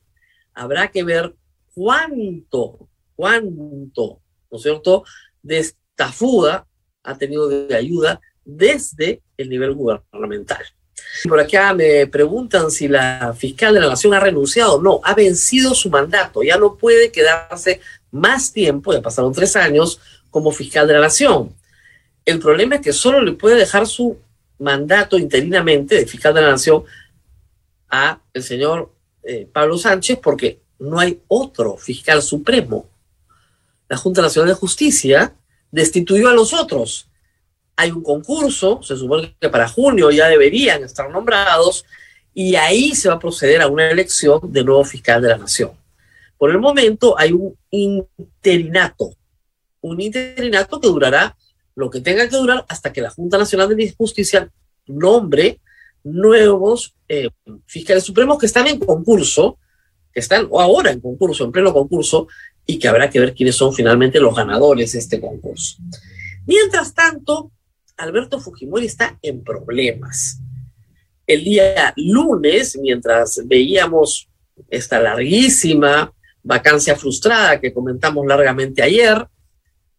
Habrá 0.54 0.90
que 0.90 1.04
ver 1.04 1.33
cuánto, 1.76 2.88
cuánto, 3.14 4.21
¿no 4.50 4.56
es 4.56 4.62
cierto?, 4.62 5.04
de 5.42 5.59
esta 5.59 6.11
fuga 6.11 6.66
ha 7.02 7.18
tenido 7.18 7.49
de 7.49 7.76
ayuda 7.76 8.21
desde 8.45 9.21
el 9.37 9.50
nivel 9.50 9.75
gubernamental. 9.75 10.64
Por 11.28 11.38
acá 11.38 11.75
me 11.75 12.06
preguntan 12.06 12.71
si 12.71 12.88
la 12.88 13.35
fiscal 13.37 13.75
de 13.75 13.80
la 13.80 13.88
Nación 13.88 14.14
ha 14.14 14.21
renunciado. 14.21 14.80
No, 14.80 15.00
ha 15.04 15.14
vencido 15.14 15.75
su 15.75 15.90
mandato. 15.90 16.42
Ya 16.42 16.56
no 16.56 16.76
puede 16.76 17.12
quedarse 17.12 17.80
más 18.11 18.52
tiempo, 18.52 18.92
ya 18.92 19.02
pasaron 19.02 19.33
tres 19.33 19.54
años, 19.56 20.00
como 20.30 20.52
fiscal 20.52 20.87
de 20.87 20.95
la 20.95 21.00
Nación. 21.00 21.54
El 22.25 22.38
problema 22.38 22.76
es 22.76 22.80
que 22.80 22.92
solo 22.92 23.21
le 23.21 23.33
puede 23.33 23.56
dejar 23.56 23.87
su 23.87 24.18
mandato 24.59 25.18
interinamente 25.18 25.95
de 25.95 26.06
fiscal 26.06 26.33
de 26.33 26.40
la 26.40 26.50
Nación 26.52 26.85
a 27.90 28.21
el 28.33 28.42
señor 28.42 28.92
eh, 29.23 29.47
Pablo 29.52 29.76
Sánchez 29.76 30.18
porque 30.23 30.61
no 30.78 30.99
hay 30.99 31.21
otro 31.28 31.76
fiscal 31.76 32.23
supremo. 32.23 32.88
La 33.88 33.97
Junta 33.97 34.23
Nacional 34.23 34.49
de 34.49 34.54
Justicia 34.54 35.35
destituyó 35.71 36.28
a 36.28 36.35
los 36.35 36.52
otros 36.52 37.09
hay 37.76 37.90
un 37.90 38.02
concurso, 38.02 38.83
se 38.83 38.97
supone 38.97 39.37
que 39.38 39.50
para 39.50 39.68
junio 39.68 40.11
ya 40.11 40.28
deberían 40.28 40.83
estar 40.83 41.11
nombrados, 41.11 41.85
y 42.33 42.54
ahí 42.54 42.95
se 42.95 43.09
va 43.09 43.16
a 43.16 43.18
proceder 43.18 43.61
a 43.61 43.68
una 43.68 43.90
elección 43.90 44.40
de 44.50 44.64
nuevo 44.64 44.83
fiscal 44.85 45.21
de 45.23 45.28
la 45.28 45.38
nación. 45.38 45.73
Por 46.38 46.50
el 46.50 46.59
momento 46.59 47.18
hay 47.18 47.33
un 47.33 47.56
interinato, 47.71 49.14
un 49.83 50.00
interinato 50.00 50.80
que 50.80 50.88
durará 50.88 51.37
lo 51.75 51.90
que 51.90 52.00
tenga 52.00 52.28
que 52.28 52.37
durar 52.37 52.64
hasta 52.68 52.92
que 52.92 53.02
la 53.02 53.11
Junta 53.11 53.38
Nacional 53.38 53.75
de 53.75 53.95
Justicia 53.97 54.50
nombre 54.87 55.61
nuevos 56.02 56.95
eh, 57.09 57.30
fiscales 57.66 58.04
supremos 58.04 58.38
que 58.38 58.47
están 58.47 58.66
en 58.66 58.78
concurso, 58.78 59.59
que 60.17 60.21
están 60.21 60.49
ahora 60.51 60.93
en 60.93 61.01
concurso, 61.03 61.45
en 61.45 61.53
pleno 61.53 61.75
concurso, 61.75 62.27
y 62.65 62.79
que 62.79 62.89
habrá 62.89 63.11
que 63.11 63.21
ver 63.21 63.35
quiénes 63.35 63.55
son 63.55 63.75
finalmente 63.75 64.19
los 64.19 64.35
ganadores 64.35 64.93
de 64.93 64.99
este 64.99 65.21
concurso. 65.21 65.77
Mientras 66.47 66.95
tanto, 66.95 67.53
Alberto 67.99 68.41
Fujimori 68.41 68.87
está 68.87 69.19
en 69.21 69.45
problemas. 69.45 70.41
El 71.27 71.45
día 71.45 71.93
lunes, 71.99 72.79
mientras 72.81 73.43
veíamos 73.45 74.31
esta 74.71 74.99
larguísima 75.01 76.11
vacancia 76.43 76.97
frustrada 76.97 77.61
que 77.61 77.75
comentamos 77.75 78.25
largamente 78.27 78.83
ayer, 78.83 79.29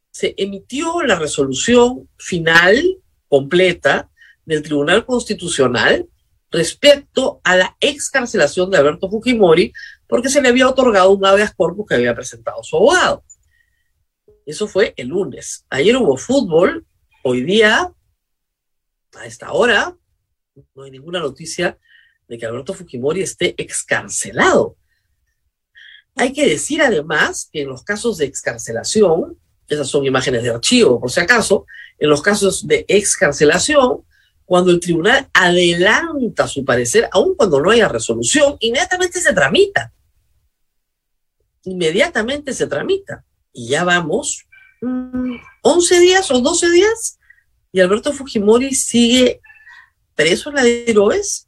se 0.10 0.34
emitió 0.36 1.04
la 1.04 1.20
resolución 1.20 2.10
final, 2.18 2.98
completa, 3.28 4.10
del 4.48 4.64
Tribunal 4.64 5.06
Constitucional 5.06 6.08
respecto 6.50 7.40
a 7.44 7.56
la 7.56 7.78
excarcelación 7.80 8.72
de 8.72 8.78
Alberto 8.78 9.12
Fujimori 9.12 9.74
porque 10.08 10.30
se 10.30 10.42
le 10.42 10.50
había 10.50 10.70
otorgado 10.70 11.12
un 11.12 11.26
habeas 11.26 11.54
corpus 11.54 11.88
que 11.88 11.96
había 11.96 12.16
presentado 12.16 12.64
su 12.64 12.78
abogado. 12.78 13.24
Eso 14.46 14.68
fue 14.68 14.94
el 14.98 15.10
lunes. 15.10 15.66
Ayer 15.70 15.96
hubo 15.98 16.16
fútbol 16.18 16.86
Hoy 17.30 17.42
día, 17.42 17.94
a 19.18 19.26
esta 19.26 19.52
hora, 19.52 19.98
no 20.74 20.84
hay 20.84 20.92
ninguna 20.92 21.20
noticia 21.20 21.78
de 22.26 22.38
que 22.38 22.46
Alberto 22.46 22.74
Fujimori 22.74 23.22
esté 23.22 23.54
excarcelado. 23.62 24.78
Hay 26.16 26.32
que 26.32 26.48
decir 26.48 26.82
además 26.82 27.50
que 27.52 27.64
en 27.64 27.68
los 27.68 27.84
casos 27.84 28.18
de 28.18 28.26
excarcelación, 28.28 29.38
esas 29.68 29.90
son 29.90 30.06
imágenes 30.06 30.42
de 30.42 30.52
archivo 30.52 31.02
por 31.02 31.12
si 31.12 31.20
acaso, 31.20 31.66
en 32.00 32.10
los 32.10 32.22
casos 32.22 32.66
de 32.66 32.86
excarcelación, 32.88 34.06
cuando 34.46 34.72
el 34.72 34.80
tribunal 34.80 35.30
adelanta 35.34 36.48
su 36.48 36.64
parecer, 36.64 37.10
aun 37.12 37.36
cuando 37.36 37.60
no 37.60 37.72
haya 37.72 37.90
resolución, 37.90 38.56
inmediatamente 38.62 39.20
se 39.20 39.34
tramita. 39.34 39.92
Inmediatamente 41.68 42.54
se 42.54 42.68
tramita. 42.68 43.24
Y 43.52 43.68
ya 43.70 43.84
vamos 43.84 44.48
11 45.62 46.00
días 46.00 46.32
o 46.32 46.40
12 46.40 46.70
días 46.70 47.20
y 47.72 47.82
Alberto 47.82 48.14
Fujimori 48.14 48.74
sigue 48.74 49.42
preso 50.16 50.50
en 50.50 50.56
la 50.56 50.64
de 50.64 50.86
Heroes. 50.88 51.48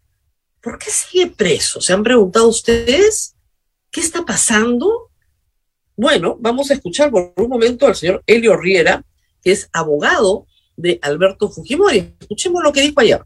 ¿Por 0.61 0.77
qué 0.77 0.89
sigue 0.89 1.27
preso? 1.27 1.79
¿Se 1.79 1.93
han 1.93 2.03
preguntado 2.03 2.49
ustedes 2.49 3.35
qué 3.89 4.01
está 4.01 4.25
pasando? 4.25 5.09
Bueno, 5.95 6.35
vamos 6.39 6.69
a 6.69 6.73
escuchar 6.73 7.11
por 7.11 7.33
un 7.37 7.49
momento 7.49 7.87
al 7.87 7.95
señor 7.95 8.23
Elio 8.27 8.57
Riera, 8.57 9.03
que 9.41 9.51
es 9.51 9.69
abogado 9.71 10.47
de 10.75 10.99
Alberto 11.01 11.49
Fujimori. 11.49 12.15
Escuchemos 12.19 12.61
lo 12.61 12.73
que 12.73 12.81
dijo 12.81 12.99
ayer. 12.99 13.23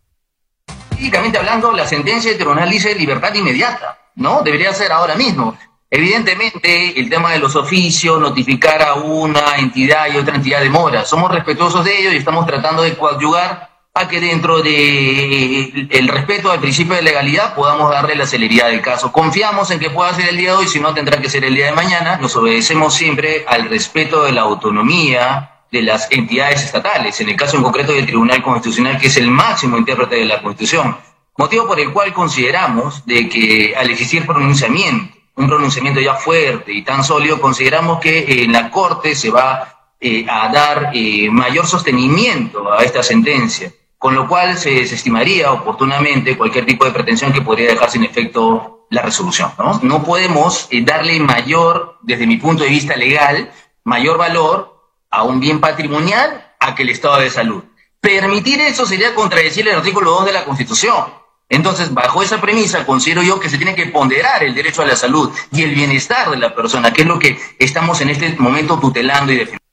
Técnicamente 0.90 1.40
hablando, 1.40 1.72
la 1.72 1.88
sentencia 1.88 2.30
del 2.30 2.38
tribunal 2.38 2.70
dice 2.70 2.94
libertad 2.94 3.34
inmediata, 3.34 3.98
¿no? 4.16 4.44
Debería 4.44 4.74
ser 4.74 4.92
ahora 4.92 5.16
mismo. 5.16 5.58
Evidentemente, 5.96 7.00
el 7.00 7.08
tema 7.08 7.34
de 7.34 7.38
los 7.38 7.56
oficios, 7.56 8.20
notificar 8.20 8.82
a 8.82 8.96
una 8.96 9.58
entidad 9.58 10.08
y 10.12 10.18
otra 10.18 10.38
entidad 10.38 10.60
demora. 10.60 11.06
Somos 11.06 11.32
respetuosos 11.32 11.86
de 11.86 12.00
ello 12.00 12.12
y 12.12 12.16
estamos 12.16 12.48
tratando 12.48 12.82
de 12.82 12.96
coadyuvar 12.96 13.70
a 13.94 14.08
que 14.08 14.20
dentro 14.20 14.64
del 14.64 15.88
el 15.92 16.08
respeto 16.08 16.52
al 16.52 16.60
principio 16.60 16.96
de 16.96 17.04
legalidad 17.04 17.54
podamos 17.54 17.92
darle 17.92 18.16
la 18.16 18.26
celeridad 18.26 18.70
del 18.70 18.82
caso. 18.82 19.12
Confiamos 19.12 19.70
en 19.70 19.78
que 19.78 19.92
pueda 19.92 20.12
ser 20.16 20.30
el 20.30 20.38
día 20.38 20.54
de 20.54 20.56
hoy, 20.56 20.68
si 20.68 20.80
no 20.80 20.96
tendrá 20.96 21.22
que 21.22 21.30
ser 21.30 21.46
el 21.46 21.54
día 21.54 21.68
de 21.68 21.74
mañana. 21.74 22.18
Nos 22.18 22.36
obedecemos 22.36 22.96
siempre 22.96 23.46
al 23.48 23.70
respeto 23.70 24.24
de 24.24 24.32
la 24.32 24.42
autonomía 24.42 25.62
de 25.72 25.84
las 25.84 26.08
entidades 26.10 26.64
estatales, 26.64 27.22
en 27.22 27.30
el 27.30 27.36
caso 27.36 27.58
en 27.58 27.62
concreto 27.62 27.92
del 27.92 28.08
Tribunal 28.08 28.42
Constitucional, 28.42 28.98
que 28.98 29.10
es 29.10 29.18
el 29.18 29.30
máximo 29.30 29.78
intérprete 29.78 30.16
de 30.16 30.26
la 30.26 30.42
Constitución. 30.42 30.98
Motivo 31.38 31.68
por 31.68 31.80
el 31.80 31.94
cual 31.94 32.12
consideramos 32.14 33.06
de 33.06 33.30
que 33.30 33.76
al 33.78 33.92
existir 33.92 34.26
pronunciamiento 34.26 35.22
un 35.36 35.48
pronunciamiento 35.48 36.00
ya 36.00 36.16
fuerte 36.16 36.72
y 36.72 36.84
tan 36.84 37.04
sólido, 37.04 37.42
consideramos 37.42 38.00
que 38.00 38.44
en 38.44 38.52
la 38.52 38.70
Corte 38.70 39.16
se 39.16 39.32
va 39.32 39.92
eh, 40.00 40.26
a 40.30 40.50
dar 40.50 40.92
eh, 40.94 41.30
mayor 41.32 41.66
sostenimiento 41.66 42.72
a 42.72 42.84
esta 42.84 43.02
sentencia, 43.02 43.72
con 43.98 44.14
lo 44.16 44.28
cual 44.28 44.58
se 44.58 44.72
desestimaría 44.72 45.52
oportunamente 45.52 46.38
cualquier 46.38 46.66
tipo 46.66 46.86
de 46.86 46.92
pretensión 46.92 47.34
que 47.34 47.42
podría 47.42 47.70
dejar 47.70 47.90
sin 47.90 48.04
efecto 48.04 48.86
la 48.90 49.02
resolución. 49.02 49.52
No, 49.58 49.80
no 49.82 50.04
podemos 50.04 50.68
eh, 50.70 50.84
darle 50.84 51.20
mayor, 51.20 51.98
desde 52.02 52.28
mi 52.28 52.38
punto 52.38 52.64
de 52.64 52.70
vista 52.70 52.96
legal, 52.96 53.52
mayor 53.84 54.18
valor 54.18 54.92
a 55.10 55.24
un 55.24 55.40
bien 55.40 55.60
patrimonial 55.60 56.54
a 56.60 56.76
que 56.76 56.84
el 56.84 56.90
estado 56.90 57.20
de 57.20 57.30
salud. 57.30 57.64
Permitir 58.00 58.60
eso 58.60 58.86
sería 58.86 59.16
contradecir 59.16 59.68
el 59.68 59.76
artículo 59.76 60.12
2 60.12 60.26
de 60.26 60.34
la 60.34 60.46
Constitución 60.46 61.23
entonces, 61.54 61.94
bajo 61.94 62.24
esa 62.24 62.42
premisa, 62.42 62.84
considero 62.84 63.22
yo 63.22 63.40
que 63.40 63.48
se 63.48 63.58
tiene 63.58 63.76
que 63.76 63.86
ponderar 63.86 64.44
el 64.44 64.56
derecho 64.56 64.82
a 64.82 64.88
la 64.88 64.96
salud 64.96 65.30
y 65.52 65.62
el 65.62 65.76
bienestar 65.76 66.32
de 66.32 66.38
la 66.38 66.56
persona, 66.56 66.92
que 66.92 67.04
es 67.04 67.08
lo 67.08 67.20
que 67.20 67.38
estamos 67.60 68.02
en 68.02 68.10
este 68.10 68.36
momento 68.40 68.80
tutelando 68.80 69.32
y 69.32 69.36
defendiendo. 69.36 69.64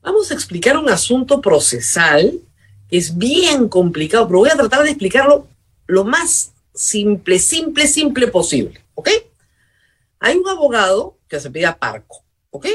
Vamos 0.00 0.30
a 0.30 0.34
explicar 0.34 0.78
un 0.78 0.88
asunto 0.88 1.42
procesal 1.42 2.40
que 2.88 2.96
es 2.96 3.18
bien 3.18 3.68
complicado, 3.68 4.26
pero 4.26 4.38
voy 4.38 4.48
a 4.48 4.56
tratar 4.56 4.82
de 4.84 4.88
explicarlo 4.88 5.48
lo 5.86 6.04
más 6.04 6.52
simple, 6.74 7.38
simple, 7.38 7.86
simple 7.86 8.26
posible, 8.28 8.80
¿ok? 8.94 9.10
Hay 10.18 10.38
un 10.38 10.48
abogado 10.48 11.18
que 11.28 11.40
se 11.40 11.50
pide 11.50 11.66
a 11.66 11.76
Parco, 11.76 12.24
¿ok? 12.50 12.68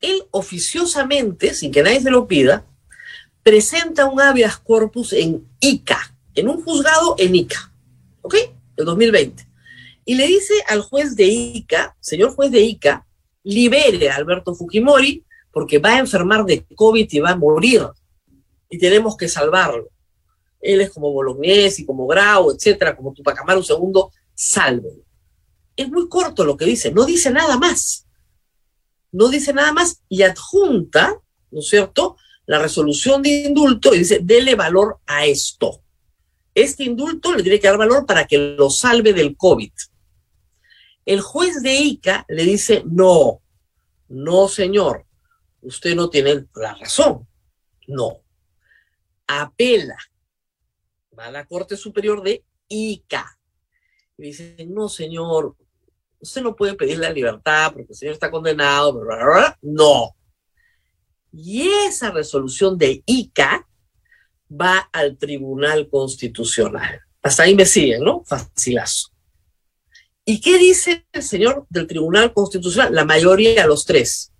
Él 0.00 0.24
oficiosamente, 0.30 1.52
sin 1.52 1.70
que 1.70 1.82
nadie 1.82 2.00
se 2.00 2.10
lo 2.10 2.26
pida, 2.26 2.64
presenta 3.42 4.06
un 4.06 4.18
habeas 4.18 4.56
corpus 4.56 5.12
en 5.12 5.46
ICA, 5.60 6.15
en 6.36 6.48
un 6.48 6.62
juzgado 6.62 7.16
en 7.18 7.34
Ica, 7.34 7.72
¿ok? 8.20 8.34
El 8.76 8.84
2020. 8.84 9.48
Y 10.04 10.14
le 10.14 10.26
dice 10.26 10.54
al 10.68 10.82
juez 10.82 11.16
de 11.16 11.24
Ica, 11.24 11.96
señor 11.98 12.34
juez 12.34 12.52
de 12.52 12.60
Ica, 12.60 13.06
libere 13.42 14.10
a 14.10 14.16
Alberto 14.16 14.54
Fujimori 14.54 15.24
porque 15.50 15.78
va 15.78 15.94
a 15.94 15.98
enfermar 15.98 16.44
de 16.44 16.64
COVID 16.74 17.08
y 17.10 17.18
va 17.18 17.30
a 17.30 17.36
morir. 17.36 17.86
Y 18.68 18.78
tenemos 18.78 19.16
que 19.16 19.28
salvarlo. 19.28 19.88
Él 20.60 20.82
es 20.82 20.90
como 20.90 21.10
Bolognesi, 21.10 21.86
como 21.86 22.06
Grau, 22.06 22.50
etcétera, 22.50 22.94
como 22.94 23.12
Tupac 23.12 23.40
Amaru 23.40 23.64
II, 23.66 24.02
sálvelo. 24.34 25.02
Es 25.74 25.88
muy 25.88 26.08
corto 26.08 26.44
lo 26.44 26.56
que 26.56 26.66
dice, 26.66 26.92
no 26.92 27.04
dice 27.04 27.30
nada 27.30 27.56
más. 27.56 28.06
No 29.12 29.28
dice 29.28 29.54
nada 29.54 29.72
más 29.72 30.02
y 30.08 30.22
adjunta, 30.22 31.18
¿no 31.50 31.60
es 31.60 31.68
cierto?, 31.68 32.16
la 32.44 32.58
resolución 32.58 33.22
de 33.22 33.46
indulto 33.46 33.94
y 33.94 33.98
dice, 33.98 34.20
dele 34.22 34.54
valor 34.54 34.98
a 35.06 35.26
esto 35.26 35.82
este 36.56 36.84
indulto 36.84 37.34
le 37.34 37.42
tiene 37.42 37.60
que 37.60 37.68
dar 37.68 37.76
valor 37.76 38.06
para 38.06 38.26
que 38.26 38.56
lo 38.56 38.70
salve 38.70 39.12
del 39.12 39.36
COVID. 39.36 39.72
El 41.04 41.20
juez 41.20 41.62
de 41.62 41.74
ICA 41.74 42.24
le 42.28 42.44
dice, 42.44 42.82
no, 42.86 43.42
no 44.08 44.48
señor, 44.48 45.04
usted 45.60 45.94
no 45.94 46.08
tiene 46.08 46.46
la 46.54 46.74
razón, 46.74 47.28
no. 47.88 48.22
Apela, 49.26 49.98
va 51.16 51.26
a 51.26 51.30
la 51.30 51.44
Corte 51.44 51.76
Superior 51.76 52.22
de 52.22 52.42
ICA. 52.68 53.38
Y 54.16 54.22
dice, 54.22 54.56
no 54.66 54.88
señor, 54.88 55.56
usted 56.20 56.40
no 56.40 56.56
puede 56.56 56.72
pedir 56.72 56.98
la 56.98 57.10
libertad 57.10 57.74
porque 57.74 57.92
el 57.92 57.96
señor 57.96 58.14
está 58.14 58.30
condenado, 58.30 59.04
no. 59.60 60.16
Y 61.32 61.68
esa 61.86 62.10
resolución 62.12 62.78
de 62.78 63.02
ICA 63.04 63.68
va 64.50 64.78
al 64.92 65.16
Tribunal 65.18 65.88
Constitucional. 65.88 67.00
Hasta 67.22 67.42
ahí 67.42 67.54
me 67.54 67.66
siguen, 67.66 68.04
¿no? 68.04 68.22
Facilazo. 68.24 69.10
¿Y 70.24 70.40
qué 70.40 70.58
dice 70.58 71.06
el 71.12 71.22
señor 71.22 71.66
del 71.70 71.86
Tribunal 71.86 72.32
Constitucional? 72.32 72.94
La 72.94 73.04
mayoría, 73.04 73.66
los 73.66 73.84
tres. 73.84 74.32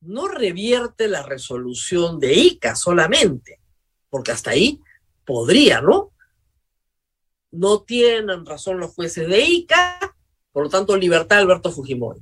No 0.00 0.28
revierte 0.28 1.08
la 1.08 1.22
resolución 1.22 2.20
de 2.20 2.34
ICA 2.34 2.76
solamente, 2.76 3.60
porque 4.10 4.32
hasta 4.32 4.50
ahí 4.50 4.80
podría, 5.24 5.80
¿no? 5.80 6.12
No 7.50 7.82
tienen 7.82 8.46
razón 8.46 8.78
los 8.78 8.92
jueces 8.92 9.28
de 9.28 9.40
ICA, 9.40 10.16
por 10.52 10.64
lo 10.64 10.70
tanto, 10.70 10.96
libertad 10.96 11.38
Alberto 11.38 11.70
Fujimori. 11.70 12.20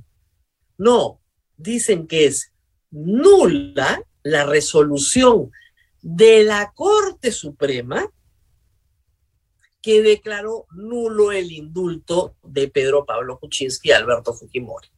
No, 0.77 1.21
dicen 1.57 2.07
que 2.07 2.25
es 2.25 2.51
nula 2.91 4.03
la 4.25 4.43
resolución 4.43 5.51
de 6.01 6.43
la 6.43 6.71
Corte 6.73 7.31
Suprema 7.31 8.11
que 9.83 10.01
declaró 10.01 10.65
nulo 10.71 11.31
el 11.31 11.51
indulto 11.51 12.35
de 12.41 12.67
Pedro 12.67 13.05
Pablo 13.05 13.37
Kuczynski 13.37 13.89
y 13.89 13.91
Alberto 13.91 14.33
Fujimori. 14.33 14.89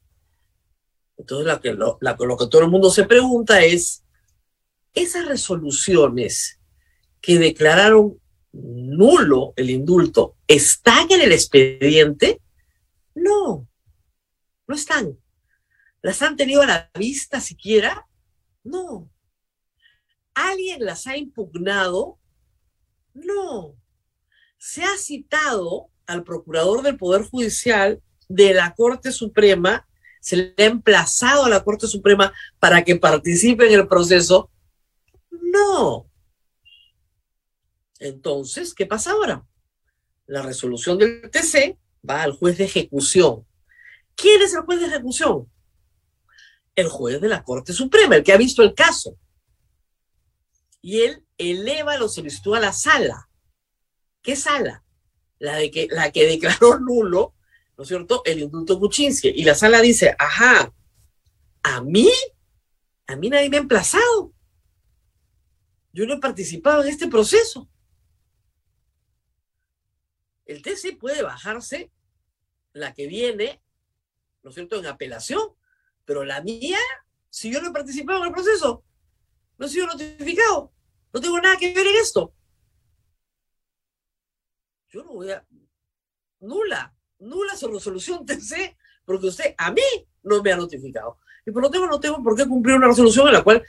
Entonces, 1.18 1.60
que, 1.60 1.74
lo, 1.74 1.98
lo 2.00 2.38
que 2.38 2.48
todo 2.48 2.62
el 2.62 2.70
mundo 2.70 2.90
se 2.90 3.04
pregunta 3.04 3.62
es, 3.66 4.06
esas 4.94 5.26
resoluciones 5.26 6.62
que 7.20 7.38
declararon 7.38 8.22
nulo 8.54 9.52
el 9.58 9.72
indulto, 9.72 10.38
¿están 10.48 11.12
en 11.12 11.20
el 11.20 11.34
expediente? 11.34 12.42
No, 13.14 13.68
no 14.68 14.76
están. 14.76 15.20
¿Las 16.02 16.22
han 16.22 16.38
tenido 16.38 16.62
a 16.62 16.68
la 16.68 16.92
vista 16.98 17.42
siquiera? 17.42 18.08
No. 18.64 19.10
¿Alguien 20.38 20.86
las 20.86 21.08
ha 21.08 21.18
impugnado? 21.18 22.20
No. 23.16 23.76
Se 24.60 24.84
ha 24.84 24.96
citado 24.96 25.90
al 26.06 26.24
procurador 26.24 26.84
del 26.84 26.96
Poder 26.96 27.24
Judicial 27.24 28.04
de 28.30 28.54
la 28.54 28.76
Corte 28.76 29.12
Suprema, 29.12 29.88
se 30.22 30.38
le 30.38 30.54
ha 30.60 30.66
emplazado 30.66 31.46
a 31.46 31.50
la 31.50 31.64
Corte 31.64 31.88
Suprema 31.88 32.32
para 32.60 32.84
que 32.84 32.98
participe 32.98 33.66
en 33.66 33.80
el 33.80 33.88
proceso. 33.88 34.52
No. 35.32 36.08
Entonces, 37.98 38.76
¿qué 38.76 38.86
pasa 38.86 39.14
ahora? 39.14 39.44
La 40.28 40.44
resolución 40.44 41.00
del 41.00 41.32
TC 41.32 41.80
va 42.08 42.22
al 42.22 42.34
juez 42.34 42.60
de 42.60 42.66
ejecución. 42.66 43.44
¿Quién 44.16 44.44
es 44.44 44.54
el 44.54 44.62
juez 44.62 44.82
de 44.82 44.86
ejecución? 44.86 45.52
El 46.76 46.90
juez 46.90 47.20
de 47.20 47.28
la 47.28 47.44
Corte 47.44 47.74
Suprema, 47.74 48.18
el 48.18 48.24
que 48.24 48.34
ha 48.34 48.38
visto 48.38 48.62
el 48.62 48.76
caso. 48.76 49.18
Y 50.88 51.02
él 51.02 51.26
eleva 51.38 51.98
la 51.98 52.08
solicitud 52.08 52.56
a 52.56 52.62
la 52.62 52.72
sala. 52.72 53.30
¿Qué 54.22 54.38
sala? 54.38 54.86
La, 55.38 55.58
de 55.58 55.70
que, 55.70 55.90
la 55.92 56.14
que 56.14 56.26
declaró 56.26 56.80
nulo, 56.80 57.36
¿no 57.76 57.82
es 57.82 57.90
cierto?, 57.90 58.22
el 58.24 58.40
indulto 58.40 58.80
Kuczynski. 58.80 59.34
Y 59.36 59.44
la 59.44 59.54
sala 59.54 59.82
dice, 59.82 60.16
ajá, 60.18 60.74
¿a 61.64 61.82
mí? 61.82 62.10
A 63.06 63.18
mí 63.18 63.30
nadie 63.30 63.50
me 63.50 63.58
ha 63.58 63.60
emplazado. 63.60 64.34
Yo 65.92 66.06
no 66.06 66.14
he 66.14 66.20
participado 66.22 66.84
en 66.84 66.88
este 66.88 67.10
proceso. 67.10 67.70
El 70.46 70.62
TC 70.62 70.98
puede 70.98 71.22
bajarse 71.22 71.92
la 72.72 72.94
que 72.94 73.08
viene, 73.08 73.62
¿no 74.42 74.52
es 74.52 74.56
cierto?, 74.56 74.80
en 74.80 74.86
apelación, 74.86 75.50
pero 76.06 76.24
la 76.24 76.42
mía, 76.42 76.80
si 77.30 77.52
yo 77.52 77.62
no 77.62 77.72
he 77.72 77.74
participado 77.74 78.22
en 78.22 78.28
el 78.28 78.34
proceso, 78.34 78.86
no 79.58 79.66
he 79.66 79.70
sido 79.70 79.88
notificado, 79.88 80.72
no 81.14 81.22
tengo 81.22 81.40
nada 81.40 81.58
que 81.58 81.74
ver 81.74 81.88
en 81.88 81.96
esto. 81.96 82.34
Yo 84.90 85.04
no 85.04 85.14
voy 85.14 85.32
a... 85.32 85.46
Nula, 86.40 86.94
nula 87.20 87.56
su 87.56 87.68
resolución 87.68 88.26
TC, 88.26 88.78
porque 89.06 89.28
usted 89.28 89.56
a 89.58 89.72
mí 89.72 89.82
no 90.24 90.42
me 90.42 90.52
ha 90.52 90.58
notificado. 90.58 91.18
Y 91.46 91.52
por 91.52 91.64
lo 91.64 91.72
tanto 91.72 91.88
no 91.88 92.00
tengo 92.00 92.22
por 92.22 92.36
qué 92.36 92.46
cumplir 92.46 92.76
una 92.76 92.88
resolución 92.88 93.28
en 93.28 93.34
la 93.34 93.44
cual 93.44 93.64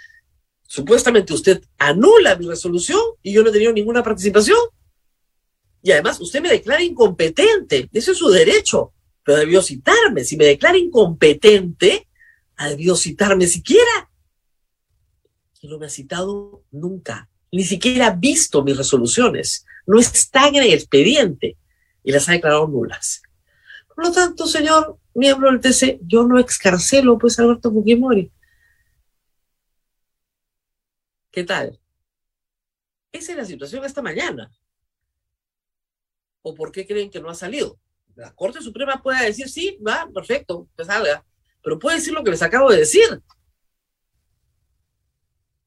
supuestamente 0.63 1.33
usted 1.33 1.63
anula 1.79 2.37
mi 2.37 2.47
resolución 2.47 3.01
y 3.23 3.33
yo 3.33 3.43
no 3.43 3.51
he 3.51 3.53
tenido 3.53 3.73
ninguna 3.73 4.03
participación. 4.03 4.59
Y 5.83 5.93
además, 5.93 6.21
usted 6.21 6.43
me 6.43 6.51
declara 6.51 6.83
incompetente. 6.83 7.89
Ese 7.93 8.13
es 8.13 8.19
su 8.19 8.29
derecho. 8.29 8.93
Pero 9.23 9.39
debió 9.39 9.63
citarme. 9.63 10.25
Si 10.25 10.37
me 10.37 10.45
declara 10.45 10.77
incompetente, 10.77 12.09
debió 12.59 12.97
citarme 12.97 13.47
siquiera. 13.47 14.08
Y 15.61 15.69
no 15.69 15.79
me 15.79 15.87
ha 15.87 15.91
citado 15.91 16.65
nunca. 16.71 17.29
Ni 17.51 17.65
siquiera 17.65 18.09
ha 18.09 18.15
visto 18.15 18.63
mis 18.63 18.77
resoluciones. 18.77 19.65
No 19.87 19.99
están 19.99 20.55
en 20.55 20.65
el 20.65 20.75
expediente. 20.75 21.57
Y 22.03 22.13
las 22.13 22.29
ha 22.29 22.33
declarado 22.33 22.69
nulas. 22.69 23.23
Por 23.95 24.07
lo 24.07 24.13
tanto, 24.13 24.47
señor 24.47 24.99
miembro 25.15 25.51
del 25.51 25.61
TC, 25.61 25.99
yo 26.03 26.25
no 26.25 26.39
excarcelo, 26.39 27.19
pues, 27.19 27.39
Alberto 27.39 27.73
Fujimori. 27.73 28.31
¿Qué 31.31 31.45
tal? 31.45 31.79
Esa 33.13 33.33
es 33.33 33.39
la 33.39 33.45
situación 33.45 33.85
esta 33.85 34.03
mañana. 34.03 34.51
¿O 36.43 36.55
por 36.55 36.71
qué 36.71 36.87
creen 36.87 37.11
que 37.11 37.21
no 37.21 37.31
ha 37.31 37.35
salido? 37.35 37.79
La 38.15 38.35
Corte 38.35 38.61
Suprema 38.61 39.03
puede 39.03 39.27
decir, 39.27 39.49
sí, 39.49 39.79
va, 39.87 40.09
perfecto, 40.13 40.69
que 40.77 40.85
salga. 40.85 41.25
Pero 41.63 41.79
puede 41.79 41.99
decir 41.99 42.13
lo 42.13 42.23
que 42.23 42.31
les 42.31 42.43
acabo 42.43 42.71
de 42.71 42.79
decir. 42.79 43.23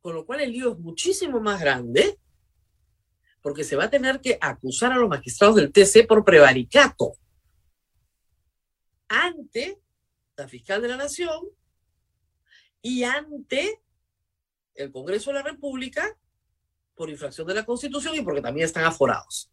Con 0.02 0.16
lo 0.16 0.26
cual 0.26 0.42
el 0.42 0.52
lío 0.52 0.72
es 0.72 0.80
muchísimo 0.80 1.40
más 1.40 1.62
grande, 1.62 2.20
porque 3.42 3.64
se 3.64 3.76
va 3.76 3.86
a 3.86 3.90
tener 3.90 4.22
que 4.22 4.38
acusar 4.40 4.92
a 4.92 4.98
los 4.98 5.10
magistrados 5.10 5.56
del 5.56 5.72
TC 5.72 6.08
por 6.08 6.24
prevaricato 6.24 7.14
ante 9.08 9.80
la 10.38 10.48
fiscal 10.48 10.82
de 10.82 10.88
la 10.88 10.98
Nación 10.98 11.50
y 12.82 13.04
ante 13.04 13.82
el 14.76 14.92
Congreso 14.92 15.32
de 15.32 15.36
la 15.36 15.44
República 15.44 16.18
por 16.96 17.10
infracción 17.10 17.48
de 17.48 17.56
la 17.56 17.66
Constitución 17.66 18.16
y 18.16 18.22
porque 18.22 18.42
también 18.42 18.66
están 18.66 18.86
aforados. 18.86 19.52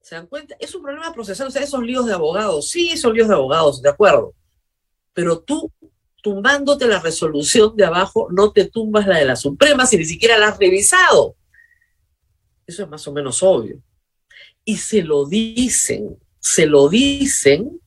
¿Se 0.00 0.14
dan 0.14 0.26
cuenta? 0.26 0.54
Es 0.60 0.74
un 0.74 0.82
problema 0.82 1.12
procesal, 1.14 1.48
o 1.48 1.50
sea, 1.50 1.62
esos 1.62 1.82
líos 1.82 2.04
de 2.04 2.12
abogados, 2.12 2.68
sí, 2.68 2.94
son 2.96 3.14
líos 3.14 3.28
de 3.28 3.34
abogados, 3.34 3.80
de 3.80 3.88
acuerdo. 3.88 4.34
Pero 5.14 5.40
tú, 5.40 5.72
tumbándote 6.24 6.88
la 6.88 6.98
resolución 6.98 7.76
de 7.76 7.84
abajo, 7.84 8.28
no 8.32 8.50
te 8.50 8.64
tumbas 8.64 9.06
la 9.06 9.18
de 9.18 9.26
la 9.26 9.36
Suprema 9.36 9.86
si 9.86 9.98
ni 9.98 10.04
siquiera 10.04 10.38
la 10.38 10.48
has 10.48 10.58
revisado. 10.58 11.36
Eso 12.66 12.82
es 12.82 12.88
más 12.88 13.06
o 13.06 13.12
menos 13.12 13.42
obvio. 13.42 13.80
Y 14.64 14.78
se 14.78 15.02
lo 15.02 15.26
dicen, 15.26 16.18
se 16.40 16.66
lo 16.66 16.88
dicen 16.88 17.80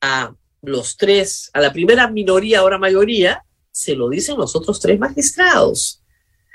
a 0.00 0.34
los 0.60 0.96
tres, 0.96 1.50
a 1.52 1.60
la 1.60 1.72
primera 1.72 2.10
minoría, 2.10 2.58
ahora 2.58 2.78
mayoría, 2.78 3.44
se 3.70 3.94
lo 3.94 4.08
dicen 4.08 4.36
los 4.36 4.56
otros 4.56 4.80
tres 4.80 4.98
magistrados, 4.98 6.02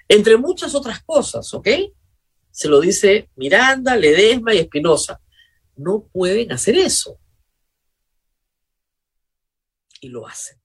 entre 0.07 0.37
muchas 0.37 0.75
otras 0.75 1.01
cosas, 1.03 1.53
¿ok? 1.53 1.67
se 2.51 2.67
lo 2.67 2.81
dice 2.81 3.29
Miranda, 3.37 3.95
Ledesma 3.95 4.53
y 4.53 4.57
Espinosa. 4.57 5.21
No 5.77 6.03
pueden 6.11 6.51
hacer 6.51 6.75
eso. 6.75 7.17
Y 9.99 10.09
lo 10.09 10.27
hacen. 10.27 10.57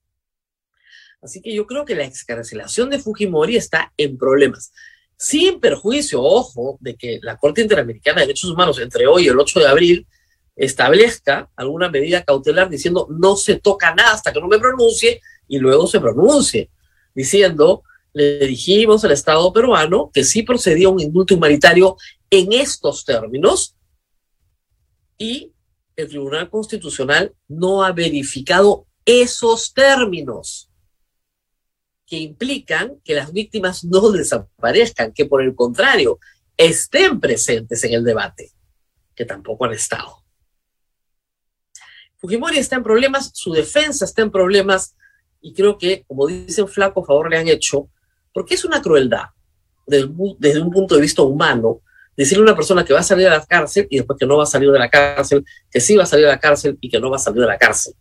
Así 1.21 1.41
que 1.41 1.53
yo 1.53 1.65
creo 1.65 1.85
que 1.85 1.95
la 1.95 2.05
excarcelación 2.05 2.89
de 2.89 2.99
Fujimori 2.99 3.57
está 3.57 3.91
en 3.97 4.17
problemas. 4.17 4.71
Sin 5.17 5.59
perjuicio, 5.59 6.21
ojo, 6.21 6.77
de 6.81 6.95
que 6.95 7.19
la 7.21 7.37
Corte 7.37 7.61
Interamericana 7.61 8.21
de 8.21 8.27
Derechos 8.27 8.51
Humanos 8.51 8.79
entre 8.79 9.07
hoy 9.07 9.25
y 9.25 9.27
el 9.29 9.39
8 9.39 9.59
de 9.59 9.67
abril 9.67 10.07
establezca 10.55 11.49
alguna 11.55 11.89
medida 11.89 12.23
cautelar 12.23 12.69
diciendo 12.69 13.07
no 13.09 13.35
se 13.35 13.59
toca 13.59 13.93
nada 13.93 14.13
hasta 14.13 14.31
que 14.31 14.39
no 14.39 14.47
me 14.47 14.59
pronuncie 14.59 15.21
y 15.47 15.59
luego 15.59 15.87
se 15.87 15.99
pronuncie, 15.99 16.69
diciendo 17.13 17.83
le 18.13 18.47
dijimos 18.47 19.03
al 19.03 19.11
Estado 19.11 19.51
peruano 19.51 20.09
que 20.13 20.23
sí 20.23 20.43
procedía 20.43 20.87
un 20.87 21.01
indulto 21.01 21.35
humanitario 21.35 21.97
en 22.29 22.53
estos 22.53 23.03
términos 23.03 23.75
y 25.17 25.51
el 25.97 26.07
Tribunal 26.07 26.49
Constitucional 26.49 27.33
no 27.49 27.83
ha 27.83 27.91
verificado 27.91 28.87
esos 29.05 29.73
términos 29.73 30.69
que 32.05 32.17
implican 32.17 32.99
que 33.03 33.15
las 33.15 33.31
víctimas 33.31 33.83
no 33.83 34.11
desaparezcan, 34.11 35.13
que 35.13 35.25
por 35.25 35.41
el 35.41 35.55
contrario 35.55 36.19
estén 36.57 37.19
presentes 37.19 37.83
en 37.83 37.93
el 37.93 38.03
debate, 38.03 38.51
que 39.15 39.25
tampoco 39.25 39.65
han 39.65 39.73
estado. 39.73 40.23
Fujimori 42.17 42.57
está 42.57 42.75
en 42.75 42.83
problemas, 42.83 43.31
su 43.33 43.53
defensa 43.53 44.05
está 44.05 44.21
en 44.21 44.31
problemas, 44.31 44.95
y 45.41 45.53
creo 45.53 45.77
que, 45.77 46.03
como 46.07 46.27
dicen 46.27 46.67
flaco 46.67 47.03
favor 47.05 47.29
le 47.29 47.37
han 47.37 47.47
hecho, 47.47 47.89
porque 48.33 48.55
es 48.55 48.65
una 48.65 48.81
crueldad 48.81 49.25
desde, 49.85 50.61
un 50.61 50.71
punto 50.71 50.95
de 50.95 51.01
vista 51.01 51.21
humano 51.21 51.81
decirle 52.17 52.41
a 52.41 52.47
una 52.47 52.55
persona 52.55 52.83
que 52.83 52.93
va 52.93 53.01
a 53.01 53.03
salir 53.03 53.25
de 53.25 53.31
la 53.31 53.45
cárcel 53.45 53.87
y 53.89 53.97
después 53.97 54.17
que 54.17 54.25
no 54.25 54.37
va 54.37 54.43
a 54.43 54.47
salir 54.47 54.71
de 54.71 54.79
la 54.79 54.89
cárcel, 54.89 55.43
que 55.69 55.81
sí 55.81 55.95
va 55.95 56.03
a 56.03 56.07
salir 56.07 56.25
de 56.25 56.31
la 56.31 56.39
cárcel 56.39 56.77
y 56.79 56.89
que 56.89 56.99
no 56.99 57.09
va 57.09 57.17
a 57.17 57.19
salir 57.19 57.41
de 57.41 57.47
la 57.47 57.57
cárcel. 57.57 57.93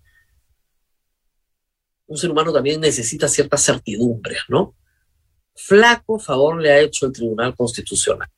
Un 2.15 2.19
ser 2.19 2.31
humano 2.31 2.53
también 2.53 2.81
necesita 2.81 3.27
ciertas 3.27 3.65
certidumbres, 3.65 4.43
¿no? 4.49 4.77
Flaco 5.57 6.21
favor 6.21 6.61
le 6.61 6.71
ha 6.71 6.81
hecho 6.81 7.07
el 7.07 7.13
Tribunal 7.13 7.57
Constitucional. 7.57 8.29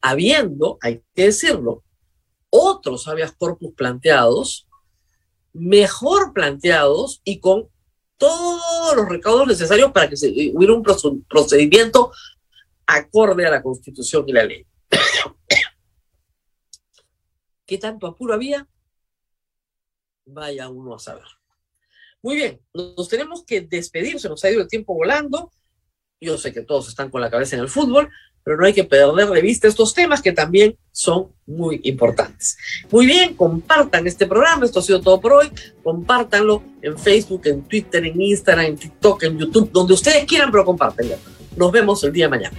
Habiendo, 0.00 0.76
hay 0.80 1.00
que 1.14 1.26
decirlo, 1.26 1.84
otros 2.50 3.06
habeas 3.06 3.32
corpus 3.32 3.72
planteados, 3.74 4.66
mejor 5.52 6.32
planteados 6.32 7.20
y 7.22 7.38
con 7.38 7.68
todos 8.16 8.96
los 8.96 9.08
recaudos 9.08 9.46
necesarios 9.46 9.92
para 9.92 10.10
que 10.10 10.16
se, 10.16 10.28
hubiera 10.52 10.74
un 10.74 10.82
procedimiento 11.28 12.10
acorde 12.84 13.46
a 13.46 13.50
la 13.50 13.62
Constitución 13.62 14.24
y 14.26 14.32
la 14.32 14.44
ley. 14.44 14.66
¿Qué 17.64 17.78
tanto 17.78 18.08
apuro 18.08 18.34
había? 18.34 18.68
Vaya 20.26 20.68
uno 20.68 20.96
a 20.96 20.98
saber. 20.98 21.28
Muy 22.24 22.36
bien, 22.36 22.58
nos 22.72 23.06
tenemos 23.06 23.44
que 23.44 23.60
despedir, 23.60 24.18
se 24.18 24.30
nos 24.30 24.42
ha 24.42 24.50
ido 24.50 24.62
el 24.62 24.66
tiempo 24.66 24.94
volando. 24.94 25.50
Yo 26.18 26.38
sé 26.38 26.54
que 26.54 26.62
todos 26.62 26.88
están 26.88 27.10
con 27.10 27.20
la 27.20 27.30
cabeza 27.30 27.54
en 27.54 27.60
el 27.60 27.68
fútbol, 27.68 28.08
pero 28.42 28.56
no 28.56 28.64
hay 28.64 28.72
que 28.72 28.84
perder 28.84 29.26
de 29.26 29.42
vista 29.42 29.68
estos 29.68 29.92
temas 29.92 30.22
que 30.22 30.32
también 30.32 30.74
son 30.90 31.32
muy 31.44 31.82
importantes. 31.84 32.56
Muy 32.90 33.04
bien, 33.04 33.34
compartan 33.34 34.06
este 34.06 34.26
programa, 34.26 34.64
esto 34.64 34.78
ha 34.78 34.82
sido 34.82 35.02
todo 35.02 35.20
por 35.20 35.34
hoy, 35.34 35.50
compártanlo 35.82 36.62
en 36.80 36.98
Facebook, 36.98 37.42
en 37.44 37.60
Twitter, 37.64 38.02
en 38.06 38.18
Instagram, 38.18 38.64
en 38.64 38.76
TikTok, 38.78 39.22
en 39.24 39.38
YouTube, 39.38 39.70
donde 39.70 39.92
ustedes 39.92 40.24
quieran, 40.24 40.50
pero 40.50 40.64
compártanlo. 40.64 41.16
Nos 41.58 41.72
vemos 41.72 42.02
el 42.04 42.12
día 42.14 42.24
de 42.24 42.30
mañana. 42.30 42.56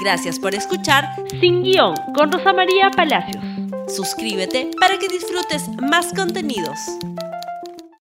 Gracias 0.00 0.38
por 0.38 0.54
escuchar 0.54 1.04
Sin 1.40 1.64
Guión 1.64 1.96
con 2.14 2.30
Rosa 2.30 2.52
María 2.52 2.92
Palacios. 2.92 3.42
Suscríbete 3.88 4.70
para 4.78 4.96
que 5.00 5.08
disfrutes 5.08 5.68
más 5.90 6.12
contenidos. 6.14 6.78